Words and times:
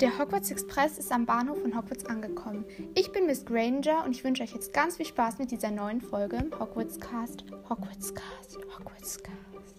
Der 0.00 0.18
Hogwarts 0.18 0.50
Express 0.50 0.96
ist 0.96 1.12
am 1.12 1.26
Bahnhof 1.26 1.60
von 1.60 1.76
Hogwarts 1.76 2.06
angekommen. 2.06 2.64
Ich 2.94 3.12
bin 3.12 3.26
Miss 3.26 3.44
Granger 3.44 4.02
und 4.06 4.12
ich 4.12 4.24
wünsche 4.24 4.42
euch 4.42 4.54
jetzt 4.54 4.72
ganz 4.72 4.96
viel 4.96 5.04
Spaß 5.04 5.38
mit 5.38 5.50
dieser 5.50 5.70
neuen 5.70 6.00
Folge 6.00 6.36
im 6.36 6.58
Hogwarts 6.58 6.98
Cast. 6.98 7.44
Hogwarts 7.68 8.14
Cast, 8.14 8.56
Hogwarts 8.78 9.18
Cast. 9.22 9.76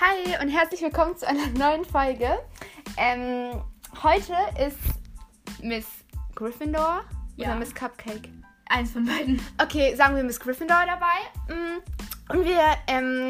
Hi 0.00 0.44
und 0.44 0.48
herzlich 0.48 0.80
willkommen 0.80 1.16
zu 1.16 1.26
einer 1.26 1.48
neuen 1.58 1.84
Folge. 1.84 2.38
Ähm, 2.98 3.60
heute 4.00 4.36
ist 4.64 4.78
Miss 5.60 5.86
Gryffindor 6.36 7.02
Ja. 7.36 7.48
oder 7.48 7.56
Miss 7.56 7.74
Cupcake. 7.74 8.28
Eins 8.68 8.90
von 8.92 9.04
beiden. 9.04 9.40
Okay, 9.62 9.94
sagen 9.94 10.16
wir 10.16 10.24
Miss 10.24 10.40
Gryffindor 10.40 10.84
dabei. 10.86 11.54
Mm, 11.54 11.78
Und 12.32 12.44
wir 12.44 12.60
ähm, 12.88 13.28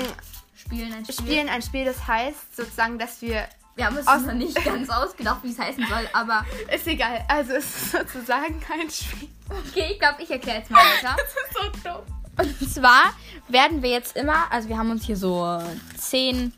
Spielen 0.57 0.93
ein 0.93 1.05
Spiel. 1.05 1.15
spielen 1.15 1.49
ein 1.49 1.63
Spiel, 1.63 1.85
das 1.85 2.07
heißt 2.07 2.57
sozusagen, 2.57 2.99
dass 2.99 3.21
wir. 3.23 3.47
Wir 3.75 3.85
haben 3.87 3.97
uns 3.99 4.07
noch 4.07 4.33
nicht 4.33 4.65
ganz 4.65 4.89
ausgedacht, 4.89 5.41
wie 5.43 5.51
es 5.51 5.59
heißen 5.59 5.87
soll, 5.87 6.09
aber 6.15 6.47
Ist 6.75 6.87
egal. 6.87 7.23
Also 7.29 7.53
es 7.53 7.65
ist 7.67 7.93
sozusagen 7.93 8.59
ein 8.73 8.89
Spiel. 8.89 9.29
okay, 9.51 9.89
ich 9.93 9.99
glaube, 9.99 10.23
ich 10.23 10.31
erkläre 10.31 10.59
jetzt 10.59 10.71
mal 10.71 10.79
weiter. 10.79 11.15
Das 11.17 11.29
ist 11.29 11.83
so 11.85 11.91
dumm. 11.91 12.03
Und 12.39 12.71
zwar 12.71 13.13
werden 13.49 13.83
wir 13.83 13.91
jetzt 13.91 14.17
immer, 14.17 14.51
also 14.51 14.69
wir 14.71 14.79
haben 14.79 14.91
uns 14.91 15.05
hier 15.05 15.17
so 15.17 15.63
zehn 15.99 16.53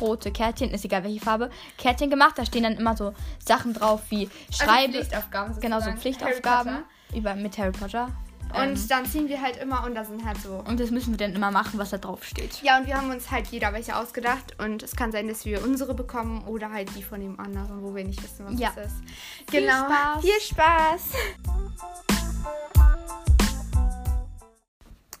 rote 0.00 0.30
Kärtchen, 0.32 0.70
ist 0.70 0.84
egal 0.84 1.04
welche 1.04 1.20
Farbe, 1.20 1.50
Kärtchen 1.76 2.08
gemacht. 2.08 2.38
Da 2.38 2.46
stehen 2.46 2.62
dann 2.62 2.76
immer 2.78 2.96
so 2.96 3.14
Sachen 3.44 3.74
drauf 3.74 4.00
wie 4.08 4.30
Schreibe. 4.50 4.96
Also 4.98 5.08
Pflichtaufgaben 5.10 5.60
genau, 5.60 5.80
so. 5.80 5.92
Pflichtaufgaben 5.92 6.84
über, 7.14 7.34
mit 7.34 7.56
Harry 7.58 7.72
Potter. 7.72 8.10
Und 8.54 8.58
Ähm, 8.76 8.88
dann 8.88 9.06
ziehen 9.06 9.28
wir 9.28 9.40
halt 9.40 9.56
immer 9.56 9.84
und 9.84 9.94
da 9.94 10.04
sind 10.04 10.26
halt 10.26 10.36
so. 10.42 10.62
und 10.66 10.78
das 10.78 10.90
müssen 10.90 11.12
wir 11.12 11.16
dann 11.16 11.32
immer 11.34 11.50
machen, 11.50 11.78
was 11.78 11.88
da 11.88 11.96
drauf 11.96 12.22
steht. 12.22 12.60
Ja, 12.62 12.78
und 12.78 12.86
wir 12.86 12.96
haben 12.98 13.10
uns 13.10 13.30
halt 13.30 13.46
jeder 13.46 13.72
welche 13.72 13.96
ausgedacht. 13.96 14.58
Und 14.60 14.82
es 14.82 14.94
kann 14.94 15.10
sein, 15.10 15.26
dass 15.26 15.46
wir 15.46 15.62
unsere 15.64 15.94
bekommen 15.94 16.44
oder 16.46 16.70
halt 16.70 16.94
die 16.94 17.02
von 17.02 17.20
dem 17.20 17.40
anderen, 17.40 17.82
wo 17.82 17.94
wir 17.94 18.04
nicht 18.04 18.22
wissen, 18.22 18.44
was 18.46 18.60
Ja. 18.60 18.70
es 18.76 18.86
ist. 18.88 18.96
Viel 19.50 19.60
Genau. 19.62 19.84
Spaß. 19.86 20.20
Viel 20.22 20.40
Spaß. 20.40 21.02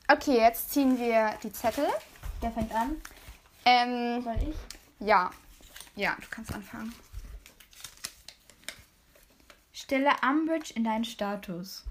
Okay, 0.08 0.36
jetzt 0.36 0.70
ziehen 0.72 0.98
wir 0.98 1.30
die 1.42 1.52
Zettel. 1.52 1.86
Wer 2.40 2.50
fängt 2.50 2.74
an? 2.74 2.96
Ähm, 3.64 4.22
Soll 4.22 4.36
ich? 4.50 5.06
ja. 5.06 5.30
Ja, 5.94 6.16
du 6.20 6.26
kannst 6.30 6.52
anfangen. 6.54 6.92
Stelle 9.92 10.10
Umbridge 10.26 10.72
in 10.74 10.84
deinen 10.84 11.04
Status. 11.04 11.84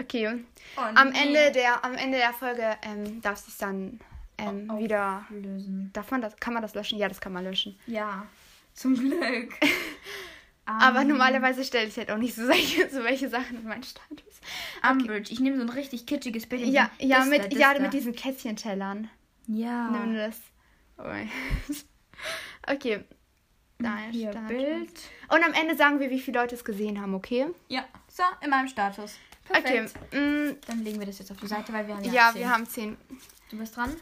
Okay. 0.00 0.42
Oh, 0.76 0.80
Am. 0.80 1.12
Ende 1.12 1.52
der, 1.52 1.84
am 1.84 1.94
Ende 1.94 2.18
der 2.18 2.32
Folge 2.32 2.76
ähm, 2.82 3.22
darf 3.22 3.38
sich 3.38 3.56
dann 3.58 4.00
ähm, 4.38 4.68
wieder. 4.76 5.24
lösen. 5.30 5.90
Darf 5.92 6.10
man 6.10 6.20
das? 6.20 6.34
Kann 6.36 6.52
man 6.52 6.62
das 6.62 6.74
löschen? 6.74 6.98
Ja, 6.98 7.08
das 7.08 7.20
kann 7.20 7.32
man 7.32 7.44
löschen. 7.44 7.78
Ja, 7.86 8.26
zum 8.72 8.96
Glück. 8.96 9.52
Aber 10.66 11.02
Ähm, 11.02 11.08
normalerweise 11.08 11.62
stelle 11.62 11.86
ich 11.86 11.96
halt 11.96 12.10
auch 12.10 12.18
nicht 12.18 12.34
so 12.34 12.44
solche, 12.46 12.90
so 12.90 13.04
welche 13.04 13.28
Sachen 13.28 13.58
in 13.58 13.68
meinen 13.68 13.84
Status. 13.84 14.40
Umbridge. 14.90 15.32
Ich 15.32 15.38
nehme 15.38 15.56
so 15.56 15.62
ein 15.62 15.68
richtig 15.68 16.06
kitschiges 16.06 16.46
Bild. 16.46 16.66
Ja, 16.66 16.90
ja, 16.98 17.18
Das 17.18 17.28
mit, 17.28 17.52
das 17.52 17.58
ja 17.60 17.78
mit 17.78 17.92
diesen 17.92 18.16
Kätzchentellern. 18.16 19.08
Ja. 19.46 19.90
Nimm 19.90 20.16
das. 20.16 20.40
Oh. 20.98 21.04
okay. 22.72 23.04
Da 23.84 23.96
Hier, 24.10 24.30
Status. 24.30 24.48
Bild. 24.48 25.00
Und 25.28 25.44
am 25.44 25.52
Ende 25.52 25.76
sagen 25.76 26.00
wir, 26.00 26.10
wie 26.10 26.20
viele 26.20 26.40
Leute 26.40 26.54
es 26.54 26.64
gesehen 26.64 27.00
haben, 27.00 27.14
okay? 27.14 27.46
Ja, 27.68 27.84
so, 28.08 28.22
in 28.40 28.50
meinem 28.50 28.68
Status. 28.68 29.16
Okay. 29.48 29.60
Perfekt. 29.62 29.94
mm, 30.14 30.52
Dann 30.66 30.84
legen 30.84 30.98
wir 30.98 31.06
das 31.06 31.18
jetzt 31.18 31.30
auf 31.30 31.36
die 31.36 31.46
Seite, 31.46 31.72
weil 31.72 31.86
wir 31.86 31.94
haben 31.96 32.04
ja, 32.04 32.12
ja, 32.12 32.30
zehn. 32.32 32.40
wir 32.40 32.50
haben 32.50 32.66
zehn. 32.66 32.96
Du 33.50 33.58
bist 33.58 33.76
dran. 33.76 33.94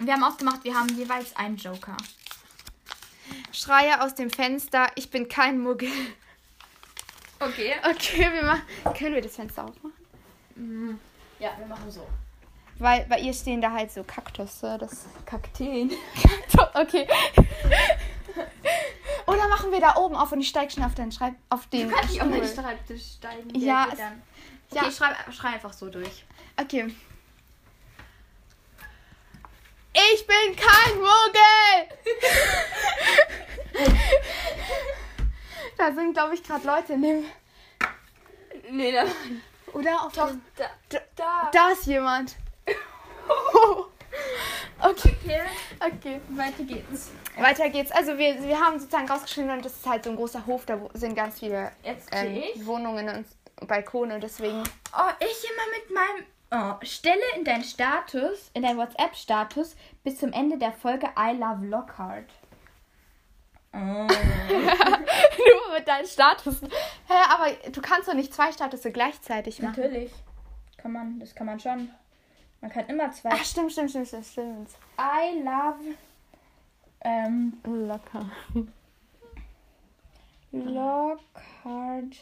Und 0.00 0.06
wir 0.06 0.14
haben 0.14 0.24
ausgemacht, 0.24 0.64
wir 0.64 0.74
haben 0.74 0.88
jeweils 0.96 1.36
einen 1.36 1.56
Joker. 1.56 1.96
Schreie 3.52 4.00
aus 4.02 4.14
dem 4.14 4.30
Fenster, 4.30 4.88
ich 4.94 5.10
bin 5.10 5.28
kein 5.28 5.58
Muggel. 5.60 5.90
Okay. 7.38 7.74
Okay, 7.90 8.30
wir 8.32 8.42
machen. 8.44 8.62
Können 8.96 9.14
wir 9.14 9.22
das 9.22 9.36
Fenster 9.36 9.64
aufmachen? 9.64 10.98
Ja, 11.38 11.50
wir 11.58 11.66
machen 11.66 11.90
so. 11.90 12.06
Weil 12.78 13.04
bei 13.08 13.18
ihr 13.20 13.32
stehen 13.34 13.60
da 13.60 13.72
halt 13.72 13.92
so 13.92 14.02
Kaktusse. 14.04 14.78
Das 14.78 15.06
Kakteen. 15.26 15.90
okay. 16.74 17.06
Oder 19.26 19.48
machen 19.48 19.70
wir 19.72 19.80
da 19.80 19.96
oben 19.96 20.14
auf 20.16 20.32
und 20.32 20.40
ich 20.40 20.48
steig 20.48 20.72
schnell 20.72 20.86
auf 20.86 20.94
den 20.94 21.12
Schreib 21.12 21.34
auf 21.50 21.66
den 21.68 21.90
Kann 21.90 22.04
ich 22.10 22.20
auf 22.20 22.28
meinen. 22.28 22.46
Schreibtisch 22.46 23.02
steigen? 23.18 23.50
Ja, 23.58 23.86
geht 23.86 23.98
dann. 23.98 24.22
ja. 24.72 24.80
Okay, 24.80 24.90
ich 24.90 24.96
schreib, 24.96 25.32
schrei 25.32 25.48
einfach 25.50 25.72
so 25.72 25.88
durch. 25.90 26.24
Okay. 26.60 26.94
Ich 29.94 30.26
bin 30.26 30.56
kein 30.56 30.96
Muggel! 30.96 31.88
da 35.78 35.92
sind, 35.92 36.14
glaube 36.14 36.34
ich, 36.34 36.42
gerade 36.42 36.66
Leute 36.66 36.94
in 36.94 37.02
dem. 37.02 37.24
Nee, 38.70 38.92
da. 38.92 39.04
Oder 39.74 40.02
auf 40.06 40.12
Doch, 40.12 40.30
da. 40.56 40.64
da, 40.88 40.98
Da. 41.16 41.50
da 41.52 41.70
ist 41.70 41.86
jemand. 41.86 42.36
Okay, 44.82 45.16
Okay, 45.22 45.40
okay. 45.80 46.20
weiter 46.30 46.64
geht's. 46.64 47.10
Weiter 47.36 47.70
geht's. 47.70 47.92
Also 47.92 48.18
wir, 48.18 48.42
wir 48.42 48.58
haben 48.60 48.78
sozusagen 48.78 49.08
rausgeschrieben 49.08 49.50
und 49.50 49.64
das 49.64 49.74
ist 49.74 49.86
halt 49.86 50.04
so 50.04 50.10
ein 50.10 50.16
großer 50.16 50.46
Hof, 50.46 50.66
da 50.66 50.78
sind 50.94 51.14
ganz 51.14 51.38
viele 51.38 51.70
ähm. 51.84 52.42
Wohnungen 52.66 53.08
und 53.08 53.68
Balkone 53.68 54.14
und 54.14 54.22
deswegen. 54.22 54.62
Oh, 54.96 55.10
ich 55.20 55.44
immer 55.44 55.66
mit 55.78 55.94
meinem. 55.94 56.26
Oh, 56.54 56.74
stelle 56.84 57.22
in 57.36 57.44
deinen 57.44 57.64
Status, 57.64 58.50
in 58.52 58.62
deinen 58.62 58.76
WhatsApp-Status 58.76 59.74
bis 60.04 60.18
zum 60.18 60.32
Ende 60.32 60.58
der 60.58 60.72
Folge 60.72 61.08
I 61.18 61.34
Love 61.34 61.64
Lockhart. 61.64 62.30
Oh. 63.72 63.78
Nur 63.78 64.08
mit 65.74 65.88
deinen 65.88 66.06
Status. 66.06 66.60
Hä, 66.60 67.14
aber 67.30 67.70
du 67.70 67.80
kannst 67.80 68.06
doch 68.06 68.14
nicht 68.14 68.34
zwei 68.34 68.52
Statusse 68.52 68.92
gleichzeitig 68.92 69.62
machen. 69.62 69.80
Natürlich. 69.80 70.12
Kann 70.76 70.92
man, 70.92 71.18
das 71.20 71.34
kann 71.34 71.46
man 71.46 71.58
schon. 71.58 71.90
Man 72.62 72.70
kann 72.70 72.86
immer 72.86 73.10
zwei. 73.12 73.30
Ach, 73.32 73.44
stimmt, 73.44 73.72
stimmt, 73.72 73.90
stimmt, 73.90 74.06
stimmt, 74.06 74.26
stimmt. 74.26 74.70
I 74.98 75.40
love. 75.42 75.96
Ähm, 77.04 77.54
Locker. 77.64 78.30
Lockhart. 80.52 82.14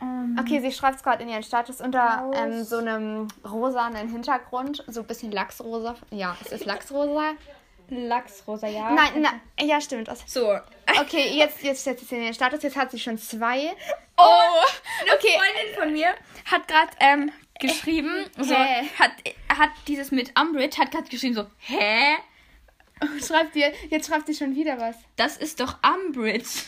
Ähm, 0.00 0.38
Okay, 0.40 0.60
sie 0.60 0.70
schreibt 0.70 0.98
es 0.98 1.02
gerade 1.02 1.22
in 1.24 1.28
ihren 1.28 1.42
Status 1.42 1.80
unter 1.80 2.30
ähm, 2.34 2.62
so 2.62 2.76
einem 2.78 3.26
rosanen 3.44 4.08
Hintergrund. 4.08 4.84
So 4.86 5.00
ein 5.00 5.06
bisschen 5.06 5.32
Lachsrosa. 5.32 5.96
Ja, 6.10 6.36
es 6.44 6.52
ist 6.52 6.64
Lachsrosa. 6.64 7.32
Lachsrosa, 7.88 8.68
ja. 8.68 8.90
Nein, 8.90 9.22
na, 9.22 9.64
ja, 9.64 9.80
stimmt. 9.80 10.08
So. 10.26 10.56
Okay, 11.00 11.36
jetzt, 11.36 11.62
jetzt 11.62 11.82
setzt 11.84 12.08
sie 12.08 12.16
in 12.16 12.22
ihren 12.22 12.34
Status. 12.34 12.62
Jetzt 12.62 12.76
hat 12.76 12.90
sie 12.90 12.98
schon 12.98 13.18
zwei. 13.18 13.74
Oh, 14.16 14.22
eine 15.02 15.14
okay. 15.14 15.36
Freundin 15.36 15.82
von 15.82 15.92
mir 15.92 16.08
hat 16.50 16.68
gerade 16.68 16.90
ähm, 17.00 17.32
geschrieben, 17.60 18.24
so, 18.38 18.54
Hä? 18.54 18.88
hat, 18.98 19.12
hat 19.48 19.70
dieses 19.86 20.10
mit 20.10 20.38
Umbridge, 20.38 20.78
hat 20.78 20.90
gerade 20.90 21.08
geschrieben 21.08 21.34
so, 21.34 21.46
hä? 21.58 22.16
Schreibt 23.26 23.54
ihr, 23.56 23.72
jetzt 23.90 24.08
schreibt 24.08 24.26
sie 24.26 24.34
schon 24.34 24.54
wieder 24.54 24.78
was. 24.80 24.96
Das 25.16 25.36
ist 25.36 25.60
doch 25.60 25.76
Umbridge. 25.82 26.48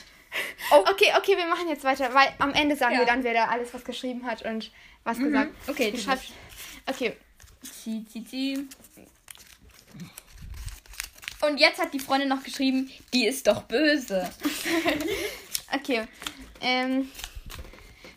Okay, 0.70 1.10
okay, 1.16 1.38
wir 1.38 1.46
machen 1.46 1.68
jetzt 1.68 1.84
weiter, 1.84 2.12
weil 2.12 2.28
am 2.38 2.52
Ende 2.52 2.76
sagen 2.76 2.92
Ja. 2.92 2.98
wir 3.00 3.06
dann, 3.06 3.24
wer 3.24 3.32
da 3.32 3.46
alles 3.46 3.72
was 3.72 3.82
geschrieben 3.82 4.26
hat 4.26 4.42
und 4.42 4.70
was 5.02 5.16
gesagt. 5.18 5.52
Okay, 5.66 5.90
du 5.90 5.96
schreibst. 5.96 6.32
Okay, 6.86 7.16
Zieh, 7.62 8.04
zieh, 8.06 8.24
zieh. 8.24 8.68
Und 11.40 11.58
jetzt 11.58 11.80
hat 11.80 11.94
die 11.94 11.98
Freundin 11.98 12.28
noch 12.28 12.42
geschrieben, 12.42 12.90
die 13.14 13.26
ist 13.26 13.46
doch 13.46 13.62
böse. 13.62 14.28
okay. 15.74 16.06
Ähm, 16.60 17.10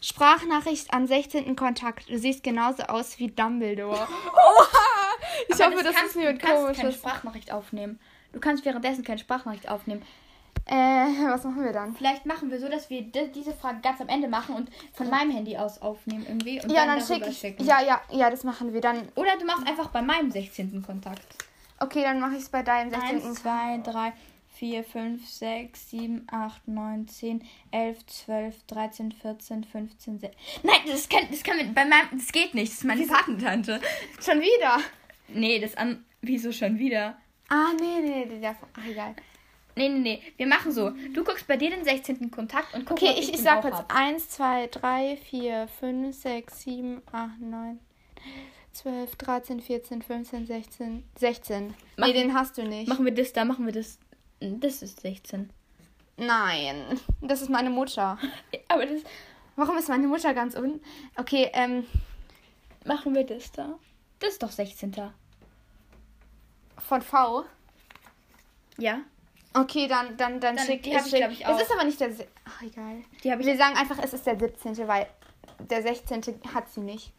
Sprachnachricht 0.02 0.94
an 0.94 1.08
16. 1.08 1.56
Kontakt. 1.56 2.10
Du 2.10 2.18
siehst 2.18 2.44
genauso 2.44 2.84
aus 2.84 3.18
wie 3.20 3.28
Dumbledore. 3.30 3.96
Oha! 4.34 4.68
Ich 5.48 5.56
Aber 5.64 5.76
hoffe, 5.76 5.84
das, 5.84 5.94
kannst, 5.96 6.10
ist 6.12 6.16
niemand 6.18 6.42
Du 6.42 6.46
kannst 6.48 6.80
keine. 6.82 6.92
Sprachnachricht 6.92 7.52
aufnehmen. 7.52 8.00
Du 8.34 8.40
kannst 8.40 8.66
währenddessen 8.66 9.04
keine 9.04 9.20
Sprachnachricht 9.20 9.70
aufnehmen. 9.70 10.02
Äh, 10.66 10.76
was 11.28 11.44
machen 11.44 11.64
wir 11.64 11.74
dann? 11.74 11.96
Vielleicht 11.96 12.26
machen 12.26 12.50
wir 12.52 12.60
so, 12.60 12.68
dass 12.70 12.90
wir 12.90 13.02
di- 13.02 13.32
diese 13.34 13.52
Frage 13.54 13.80
ganz 13.82 14.00
am 14.00 14.08
Ende 14.10 14.28
machen 14.28 14.56
und 14.56 14.70
von 14.94 15.10
meinem 15.10 15.32
Handy 15.32 15.58
aus 15.58 15.82
aufnehmen 15.82 16.26
irgendwie. 16.28 16.62
Und 16.62 16.72
Ja, 16.72 16.86
dann 16.86 17.00
darüber 17.00 17.16
schicke 17.16 17.30
ich. 17.30 17.38
schicken. 17.40 17.66
Ja, 17.66 17.82
ja, 17.82 18.00
ja, 18.12 18.30
das 18.30 18.44
machen 18.44 18.74
wir 18.74 18.82
dann. 18.82 19.08
Oder 19.16 19.38
du 19.38 19.46
machst 19.46 19.68
einfach 19.68 19.88
bei 19.90 20.02
meinem 20.02 20.30
16. 20.32 20.84
Kontakt. 20.86 21.26
Okay, 21.80 22.04
dann 22.04 22.20
mache 22.20 22.34
ich 22.36 22.44
es 22.44 22.50
bei 22.50 22.62
deinem 22.62 22.92
16. 22.92 23.24
1, 23.24 23.42
2, 23.42 23.78
3, 23.84 24.14
4, 24.62 24.84
5, 24.84 25.28
6, 25.28 25.90
7, 25.90 26.28
8, 26.32 26.68
9, 26.68 27.08
10, 27.08 27.44
11, 27.72 28.06
12, 28.06 28.64
13, 28.68 29.12
14, 29.12 29.64
15, 29.64 30.20
16. 30.20 30.40
Nein, 30.62 30.76
das 30.86 31.10
kann, 31.10 31.24
das 31.32 31.42
kann 31.42 31.58
mit, 31.58 31.74
bei 31.74 31.84
meinem, 31.84 32.10
das 32.12 32.32
geht 32.32 32.54
nicht. 32.54 32.72
Das 32.72 32.78
ist 32.78 32.84
meine 32.84 33.08
Patentante. 33.08 33.82
Schon 34.24 34.40
wieder. 34.40 34.78
Nee, 35.30 35.58
das 35.60 35.76
an, 35.76 36.06
wieso 36.22 36.52
schon 36.52 36.78
wieder? 36.78 37.18
Ah, 37.50 37.72
nee, 37.80 38.02
nee, 38.08 38.26
nee, 38.30 38.40
der. 38.40 38.56
Ach, 38.80 38.86
egal. 38.88 39.16
Nee, 39.76 39.90
nee, 39.90 39.98
nee. 40.00 40.22
Wir 40.38 40.46
machen 40.46 40.72
so. 40.72 40.92
Du 41.12 41.24
guckst 41.24 41.48
bei 41.48 41.58
dir 41.58 41.72
den 41.72 41.84
16. 41.84 42.30
Kontakt 42.30 42.76
und 42.76 42.86
guckst, 42.86 43.04
Okay, 43.04 43.14
ich, 43.18 43.30
ich 43.30 43.38
den 43.38 43.44
sag 43.44 43.64
hab. 43.64 43.92
1, 43.92 44.30
2, 44.30 44.68
3, 44.68 45.18
4, 45.18 45.68
5, 45.80 46.16
6, 46.16 46.62
7, 46.62 47.02
8, 47.12 47.40
9, 47.42 47.80
12, 48.74 49.16
13, 49.16 49.60
14, 49.60 50.02
15, 50.04 50.46
16, 50.46 51.04
16. 51.18 51.74
Mach- 51.98 52.06
nee, 52.06 52.14
den 52.14 52.36
hast 52.36 52.60
du 52.60 52.64
nicht. 52.64 52.88
Machen 52.88 53.06
wir 53.06 53.14
das, 53.16 53.34
da 53.34 53.44
machen 53.44 53.66
wir 53.66 53.74
das. 53.74 53.98
Das 54.42 54.82
ist 54.82 55.02
16. 55.02 55.50
Nein, 56.18 57.00
das 57.22 57.42
ist 57.42 57.50
meine 57.50 57.70
Mutter. 57.70 58.18
Aber 58.68 58.86
das 58.86 59.02
Warum 59.56 59.78
ist 59.78 59.90
meine 59.90 60.08
Mutter 60.08 60.34
ganz 60.34 60.56
unten? 60.56 60.82
Okay, 61.18 61.50
ähm, 61.54 61.86
machen 62.86 63.14
wir 63.14 63.26
das 63.26 63.52
da. 63.52 63.78
Das 64.20 64.32
ist 64.34 64.44
doch 64.44 64.52
16. 64.52 64.96
von 66.80 67.02
V. 67.02 67.46
Ja. 68.78 69.02
Okay, 69.54 69.88
dann, 69.88 70.16
dann, 70.18 70.40
dann, 70.40 70.56
Dann- 70.56 70.66
schick 70.66 70.84
die 70.84 70.96
hab 70.96 71.06
ich, 71.06 71.12
schick- 71.12 71.30
ich, 71.32 71.46
auch. 71.46 71.56
Es 71.58 71.64
ist 71.64 71.72
aber 71.74 71.84
nicht 71.84 72.00
der. 72.00 72.14
Se- 72.14 72.28
Ach, 72.46 72.62
egal. 72.62 73.02
Die 73.24 73.30
ich. 73.30 73.46
Wir 73.46 73.58
sagen 73.58 73.76
einfach, 73.76 74.00
es 74.02 74.14
ist 74.14 74.26
der 74.26 74.40
17., 74.40 74.88
weil 74.88 75.08
der 75.60 75.82
16. 75.84 76.22
hat 76.54 76.70
sie 76.70 76.80
nicht. 76.82 77.12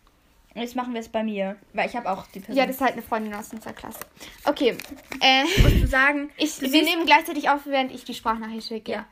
Jetzt 0.54 0.76
machen 0.76 0.93
wir 0.93 1.00
es 1.00 1.08
bei 1.08 1.22
mir. 1.22 1.56
Weil 1.72 1.88
ich 1.88 1.96
habe 1.96 2.10
auch 2.10 2.26
die 2.26 2.40
Person. 2.40 2.56
Ja, 2.56 2.66
das 2.66 2.76
ist 2.76 2.82
halt 2.82 2.93
eine 2.93 3.02
Freundin 3.02 3.34
aus 3.34 3.52
unserer 3.52 3.72
Klasse. 3.72 4.00
Okay, 4.44 4.76
äh, 5.20 5.44
musst 5.62 5.82
du 5.82 5.87
sagen. 5.87 6.31
ich, 6.37 6.58
Du 6.58 6.70
wir 6.70 6.82
nehmen 6.82 7.06
gleichzeitig 7.06 7.49
auf, 7.49 7.64
während 7.64 7.93
ich 7.93 8.04
die 8.04 8.14
Sprachnachricht 8.14 8.69
schicke. 8.69 8.93
Ja. 8.93 9.06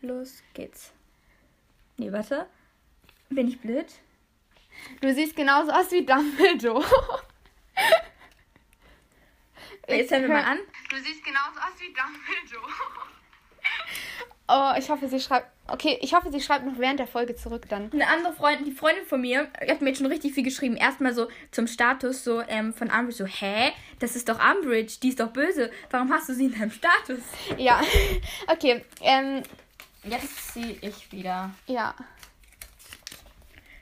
Los 0.00 0.42
geht's. 0.52 0.92
Nee, 1.96 2.10
warte. 2.10 2.48
Bin 3.30 3.48
ich 3.48 3.60
blöd? 3.60 3.86
Du 5.00 5.12
siehst 5.14 5.36
genauso 5.36 5.70
aus 5.70 5.90
wie 5.92 6.04
Dumbledore. 6.04 6.84
Jetzt 9.88 10.10
hören 10.10 10.22
wir 10.22 10.28
mal 10.28 10.44
an. 10.44 10.58
Du 10.90 10.96
siehst 10.96 11.24
genauso 11.24 11.58
aus 11.60 11.78
wie 11.78 11.92
Dumbledore. 11.92 12.72
Oh, 14.46 14.72
ich 14.78 14.90
hoffe, 14.90 15.08
sie 15.08 15.20
schreibt. 15.20 15.46
Okay, 15.66 15.98
ich 16.02 16.14
hoffe, 16.14 16.30
sie 16.30 16.40
schreibt 16.40 16.66
noch 16.66 16.78
während 16.78 16.98
der 16.98 17.06
Folge 17.06 17.34
zurück 17.34 17.66
dann. 17.70 17.90
Eine 17.92 18.06
andere 18.08 18.34
Freundin, 18.34 18.66
die 18.66 18.72
Freundin 18.72 19.06
von 19.06 19.22
mir, 19.22 19.48
hat 19.68 19.80
mir 19.80 19.88
jetzt 19.88 19.98
schon 19.98 20.06
richtig 20.06 20.34
viel 20.34 20.42
geschrieben. 20.44 20.76
Erstmal 20.76 21.14
so 21.14 21.28
zum 21.50 21.66
Status 21.66 22.22
so 22.22 22.42
ähm, 22.46 22.74
von 22.74 22.90
Umbridge 22.90 23.16
so, 23.16 23.26
hä? 23.26 23.72
Das 24.00 24.14
ist 24.16 24.28
doch 24.28 24.38
Umbridge, 24.38 24.98
die 25.02 25.08
ist 25.08 25.20
doch 25.20 25.30
böse. 25.30 25.70
Warum 25.90 26.12
hast 26.12 26.28
du 26.28 26.34
sie 26.34 26.46
in 26.46 26.52
deinem 26.58 26.70
Status? 26.70 27.20
Ja. 27.56 27.80
Okay, 28.46 28.84
ähm, 29.00 29.42
Jetzt 30.04 30.52
ziehe 30.52 30.76
ich 30.82 31.10
wieder. 31.10 31.50
ja. 31.66 31.94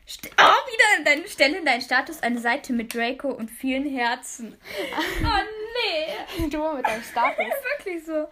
St 0.08 0.30
oh, 0.36 0.42
wieder 0.42 0.98
in 0.98 1.04
deine 1.04 1.28
Stelle 1.28 1.58
in 1.58 1.64
deinen 1.64 1.80
Status 1.80 2.22
eine 2.22 2.38
Seite 2.38 2.72
mit 2.72 2.94
Draco 2.94 3.28
und 3.30 3.50
vielen 3.50 3.88
Herzen. 3.88 4.56
Oh 5.24 6.38
nee. 6.38 6.48
Du 6.48 6.74
mit 6.74 6.86
deinem 6.86 7.02
Status. 7.02 7.38
Wirklich 7.78 8.04
so. 8.04 8.28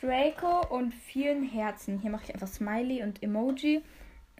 Draco 0.00 0.66
und 0.68 0.92
vielen 0.92 1.42
Herzen. 1.48 1.98
Hier 2.00 2.10
mache 2.10 2.24
ich 2.24 2.34
einfach 2.34 2.48
Smiley 2.48 3.02
und 3.02 3.22
Emoji 3.22 3.82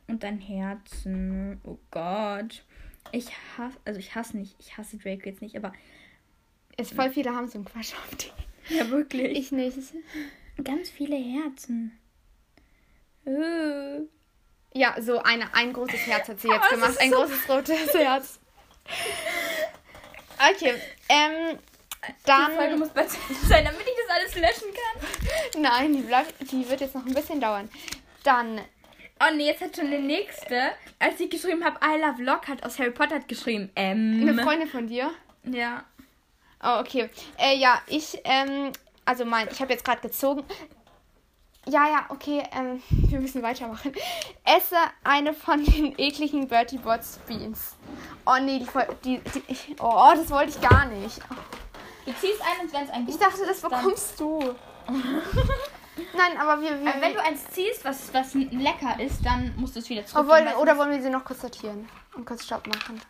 und 0.07 0.23
dann 0.23 0.39
Herzen. 0.39 1.61
Oh 1.65 1.79
Gott. 1.91 2.65
Ich 3.13 3.29
hasse, 3.57 3.77
also 3.85 3.99
ich 4.01 4.15
hasse 4.15 4.37
nicht, 4.37 4.57
ich 4.59 4.77
hasse 4.77 4.99
Draco 4.99 5.23
jetzt 5.27 5.41
nicht, 5.43 5.57
aber 5.57 5.73
Ist 6.77 6.93
voll 6.95 7.11
viele 7.11 7.35
haben 7.35 7.49
so 7.49 7.59
einen 7.59 7.65
Quatsch 7.65 7.95
auf 7.95 8.15
dich. 8.17 8.33
ja 8.69 8.89
wirklich. 8.91 9.37
Ich 9.39 9.53
nicht. 9.53 9.79
Ganz 10.63 10.91
viele 10.91 11.17
Herzen. 11.17 11.99
Äh. 13.27 14.01
Ja, 14.79 15.01
so 15.01 15.23
eine, 15.23 15.55
ein 15.55 15.73
großes 15.73 16.07
Herz 16.07 16.29
hat 16.29 16.41
sie 16.41 16.49
jetzt 16.49 16.69
gemacht. 16.69 16.99
Ein 17.01 17.11
so- 17.11 17.17
großes 17.17 17.49
rotes 17.49 17.95
Herz. 17.95 18.41
Okay, 20.39 20.75
ähm, 21.09 21.59
Die 22.27 22.55
Folge 22.55 22.71
dann. 22.71 22.79
muss 22.79 22.89
Ende 22.89 23.11
sein, 23.49 23.65
damit 23.65 23.81
ich 23.81 23.95
das 24.07 24.17
alles 24.17 24.35
löschen 24.35 24.69
kann. 24.75 25.63
Nein, 25.63 25.93
die, 25.93 26.03
bleibt, 26.03 26.35
die 26.51 26.69
wird 26.69 26.81
jetzt 26.81 26.95
noch 26.95 27.05
ein 27.07 27.15
bisschen 27.15 27.41
dauern. 27.41 27.69
Dann, 28.25 28.61
Oh 29.19 29.35
nee, 29.35 29.47
jetzt 29.47 29.63
hat 29.63 29.75
schon 29.75 29.91
der 29.91 30.01
nächste, 30.01 30.73
als 30.99 31.19
ich 31.21 31.31
geschrieben 31.31 31.65
habe, 31.65 31.79
I 31.83 31.99
love 31.99 32.23
Lockhart 32.23 32.63
aus 32.65 32.79
Harry 32.79 32.91
Potter 32.91 33.15
hat 33.15 33.29
geschrieben. 33.29 33.71
Ähm. 33.75 34.19
eine 34.29 34.43
Freundin 34.43 34.69
von 34.69 34.87
dir. 34.87 35.11
Ja. 35.45 35.85
Oh, 36.63 36.81
okay. 36.81 37.09
Äh, 37.39 37.57
ja, 37.57 37.81
ich, 37.87 38.21
ähm, 38.25 38.73
also 39.07 39.25
mein, 39.25 39.49
ich 39.51 39.61
habe 39.61 39.73
jetzt 39.73 39.85
gerade 39.87 40.03
gezogen. 40.03 40.45
Ja, 41.67 41.89
ja, 41.89 42.07
okay, 42.11 42.43
ähm, 42.55 42.83
wir 42.91 43.21
müssen 43.21 43.43
weitermachen. 43.43 43.93
Esse 44.45 44.77
eine 45.03 45.33
von 45.33 45.65
den 45.65 45.99
ekligen 45.99 46.47
Bertie 46.47 46.79
Bots 46.79 47.19
Beans. 47.27 47.75
Oh 48.27 48.37
nee, 48.41 48.59
die, 48.59 48.67
die, 49.03 49.19
die 49.31 49.43
ich, 49.49 49.77
oh, 49.81 50.11
das 50.15 50.29
wollte 50.31 50.51
ich 50.51 50.61
gar 50.61 50.87
nicht. 50.87 51.21
Du 52.07 52.13
ziehst 52.15 52.41
ein 52.41 52.65
und 52.67 52.73
wenn 52.73 52.85
es 52.85 52.91
ein 52.91 53.09
Ich 53.09 53.19
dachte, 53.19 53.45
das 53.47 53.61
bekommst 53.61 54.19
du. 54.21 54.55
Nein, 56.17 56.37
aber 56.39 56.61
wir, 56.63 56.81
wir 56.81 56.91
Aber 56.93 57.01
wenn 57.01 57.15
du 57.15 57.23
eins 57.23 57.47
ziehst, 57.51 57.85
was, 57.85 58.13
was 58.15 58.35
lecker 58.35 58.99
ist, 59.01 59.25
dann 59.25 59.55
musst 59.57 59.75
du 59.77 59.81
es 59.81 59.89
wieder 59.89 60.07
zurück. 60.07 60.29
wollen, 60.29 60.47
oder 60.57 60.77
wollen 60.79 60.91
wir 60.93 61.03
sie 61.03 61.11
noch 61.11 61.25
kurz 61.25 61.41
sortieren 61.41 61.89
und 62.15 62.25
kurz 62.25 62.45
Stopp 62.45 62.67
machen? 62.67 63.01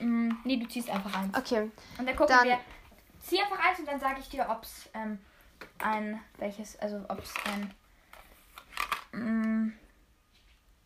Mm, 0.00 0.30
nee, 0.44 0.56
du 0.56 0.66
ziehst 0.68 0.88
einfach 0.90 1.14
eins. 1.16 1.36
Okay. 1.36 1.70
Und 1.98 2.06
dann 2.08 2.16
gucken 2.16 2.34
Dann- 2.36 2.48
wir. 2.48 2.58
Zieh 3.20 3.40
einfach 3.40 3.58
eins 3.68 3.78
und 3.80 3.86
dann 3.88 4.00
sage 4.00 4.20
ich 4.20 4.28
dir, 4.28 4.46
ob 4.48 4.62
es 4.62 4.88
ähm, 4.94 5.18
ein. 5.80 6.20
Welches. 6.38 6.78
Also, 6.78 7.04
ob 7.08 7.18
es 7.22 7.34
ein. 7.44 7.74
Mm, 9.12 9.72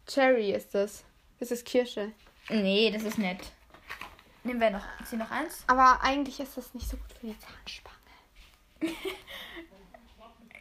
Cherry 0.06 0.53
ist 0.53 0.75
das. 0.75 1.05
Das 1.38 1.50
ist 1.50 1.64
Kirsche. 1.67 2.12
nee, 2.49 2.91
das 2.91 3.03
ist 3.05 3.19
nett. 3.19 3.53
Nehmen 4.44 4.61
wir 4.61 4.71
noch. 4.71 4.85
Zieh 5.05 5.17
noch 5.17 5.31
eins. 5.31 5.65
Aber 5.67 6.00
eigentlich 6.03 6.41
ist 6.41 6.56
das 6.56 6.75
nicht 6.75 6.89
so 6.89 6.97
gut 6.97 7.12
für 7.21 7.27
die 7.27 7.37
Zahnspange. 7.39 7.97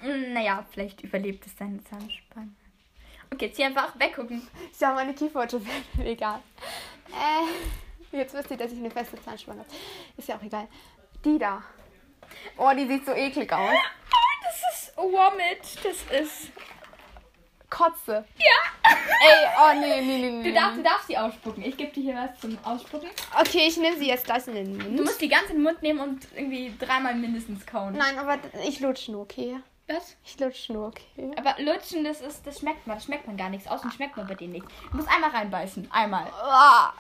Mm, 0.02 0.34
naja, 0.34 0.66
vielleicht 0.72 1.02
überlebt 1.02 1.46
es 1.46 1.56
deine 1.56 1.84
Zahnspange. 1.84 2.52
Okay, 3.34 3.52
zieh 3.52 3.64
einfach 3.64 3.98
weggucken. 4.00 4.48
Ist 4.72 4.82
ja 4.82 4.94
meine 4.94 5.14
Kieferorthopädin, 5.14 5.84
egal. 6.06 6.42
Äh, 7.10 8.18
jetzt 8.18 8.34
wisst 8.34 8.52
ihr, 8.52 8.58
dass 8.58 8.72
ich 8.72 8.78
eine 8.78 8.92
feste 8.92 9.22
Zahnspange 9.24 9.62
habe. 9.62 9.70
Ist 10.18 10.28
ja 10.28 10.36
auch 10.36 10.44
egal. 10.44 10.68
Die 11.26 11.40
da. 11.40 11.64
Oh, 12.58 12.72
die 12.76 12.88
sieht 12.88 13.06
so 13.06 13.14
eklig 13.14 13.52
aus. 13.52 13.70
Oh, 13.70 14.44
das 14.44 14.74
ist 14.74 14.98
Womit. 14.98 15.86
Das 15.86 16.20
ist. 16.22 16.52
Kotze. 17.70 18.26
Ja! 18.38 18.81
Ey, 18.92 19.48
oh 19.60 19.80
nee, 19.80 20.02
nee, 20.02 20.18
nee, 20.18 20.30
nee. 20.32 20.44
Du 20.44 20.54
darfst, 20.54 20.78
du 20.78 20.84
darfst 20.84 21.08
sie 21.08 21.18
ausspucken. 21.18 21.64
Ich 21.64 21.78
gebe 21.78 21.92
dir 21.92 22.02
hier 22.04 22.16
was 22.16 22.40
zum 22.40 22.58
Ausspucken. 22.64 23.10
Okay, 23.40 23.66
ich 23.68 23.78
nehme 23.78 23.98
sie 23.98 24.08
jetzt 24.08 24.26
gleich 24.26 24.48
in 24.48 24.56
den 24.56 24.80
Du 24.80 24.86
Mund. 24.86 25.00
musst 25.02 25.22
die 25.22 25.30
ganz 25.30 25.44
in 25.50 25.58
den 25.58 25.64
Mund 25.64 25.82
nehmen 25.82 26.00
und 26.00 26.28
irgendwie 26.36 26.74
dreimal 26.80 27.14
mindestens 27.16 27.66
kauen. 27.66 27.94
Nein, 27.94 28.18
aber 28.18 28.38
ich 28.68 28.80
lutsche 28.80 29.12
nur, 29.12 29.22
okay? 29.22 29.58
Was? 29.88 30.16
Ich 30.26 30.40
lutsche 30.40 30.74
nur, 30.74 30.88
okay? 30.88 31.32
Aber 31.38 31.56
lutschen, 31.62 32.04
das 32.04 32.22
ist, 32.22 32.46
das 32.48 32.60
schmeckt 32.60 32.88
man, 32.88 32.96
das 32.98 33.06
schmeckt 33.06 33.28
man 33.28 33.36
gar 33.38 33.50
nichts. 33.50 33.68
Außen 33.68 33.92
schmeckt 33.92 34.16
man 34.16 34.26
bei 34.28 34.36
denen 34.36 34.54
nicht. 34.54 34.66
Du 34.92 34.98
musst 34.98 35.10
einmal 35.10 35.30
reinbeißen. 35.32 35.90
Einmal. 35.92 36.28
Ah. 36.44 36.94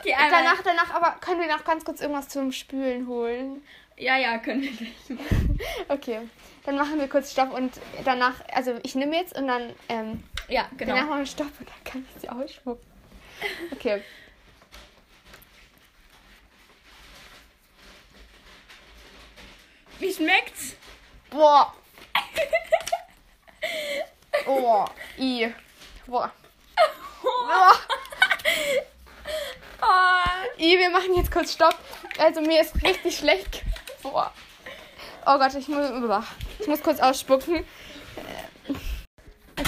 Okay, 0.00 0.14
einmal. 0.14 0.30
Danach, 0.44 0.62
danach, 0.62 0.94
aber 0.94 1.16
können 1.20 1.40
wir 1.40 1.48
noch 1.48 1.64
ganz 1.64 1.84
kurz 1.84 2.00
irgendwas 2.00 2.28
zum 2.28 2.52
Spülen 2.52 3.06
holen? 3.08 3.62
Ja, 3.98 4.16
ja, 4.18 4.38
können 4.38 4.62
wir 4.62 4.70
gleich. 4.72 5.18
Okay, 5.88 6.20
dann 6.64 6.76
machen 6.76 6.98
wir 6.98 7.08
kurz 7.08 7.32
Stopp 7.32 7.52
und 7.54 7.72
danach, 8.04 8.34
also 8.52 8.74
ich 8.82 8.94
nehme 8.94 9.16
jetzt 9.16 9.36
und 9.36 9.46
dann, 9.48 9.72
ähm, 9.88 10.22
Ja, 10.48 10.68
genau. 10.76 10.94
danach 10.94 11.08
machen 11.08 11.18
wir 11.20 11.26
Stopp 11.26 11.52
und 11.58 11.68
dann 11.68 11.84
kann 11.84 12.06
ich 12.14 12.20
sie 12.20 12.28
ausspucken. 12.28 12.86
Okay. 13.72 14.02
Wie 19.98 20.12
schmeckt's? 20.12 20.76
Boah. 21.30 21.72
Oh, 24.48 24.84
i. 25.18 25.52
Boah. 26.06 26.30
Boah. 27.22 27.72
Oh. 29.82 30.62
I, 30.62 30.78
wir 30.78 30.90
machen 30.90 31.14
jetzt 31.14 31.30
kurz 31.30 31.52
Stopp. 31.52 31.76
Also 32.18 32.40
mir 32.40 32.60
ist 32.60 32.74
richtig 32.82 33.16
schlecht. 33.18 33.62
Boah. 34.02 34.32
Oh 35.26 35.38
Gott, 35.38 35.54
ich 35.54 35.68
muss, 35.68 35.90
ich 36.60 36.66
muss 36.66 36.82
kurz 36.82 37.00
ausspucken. 37.00 37.64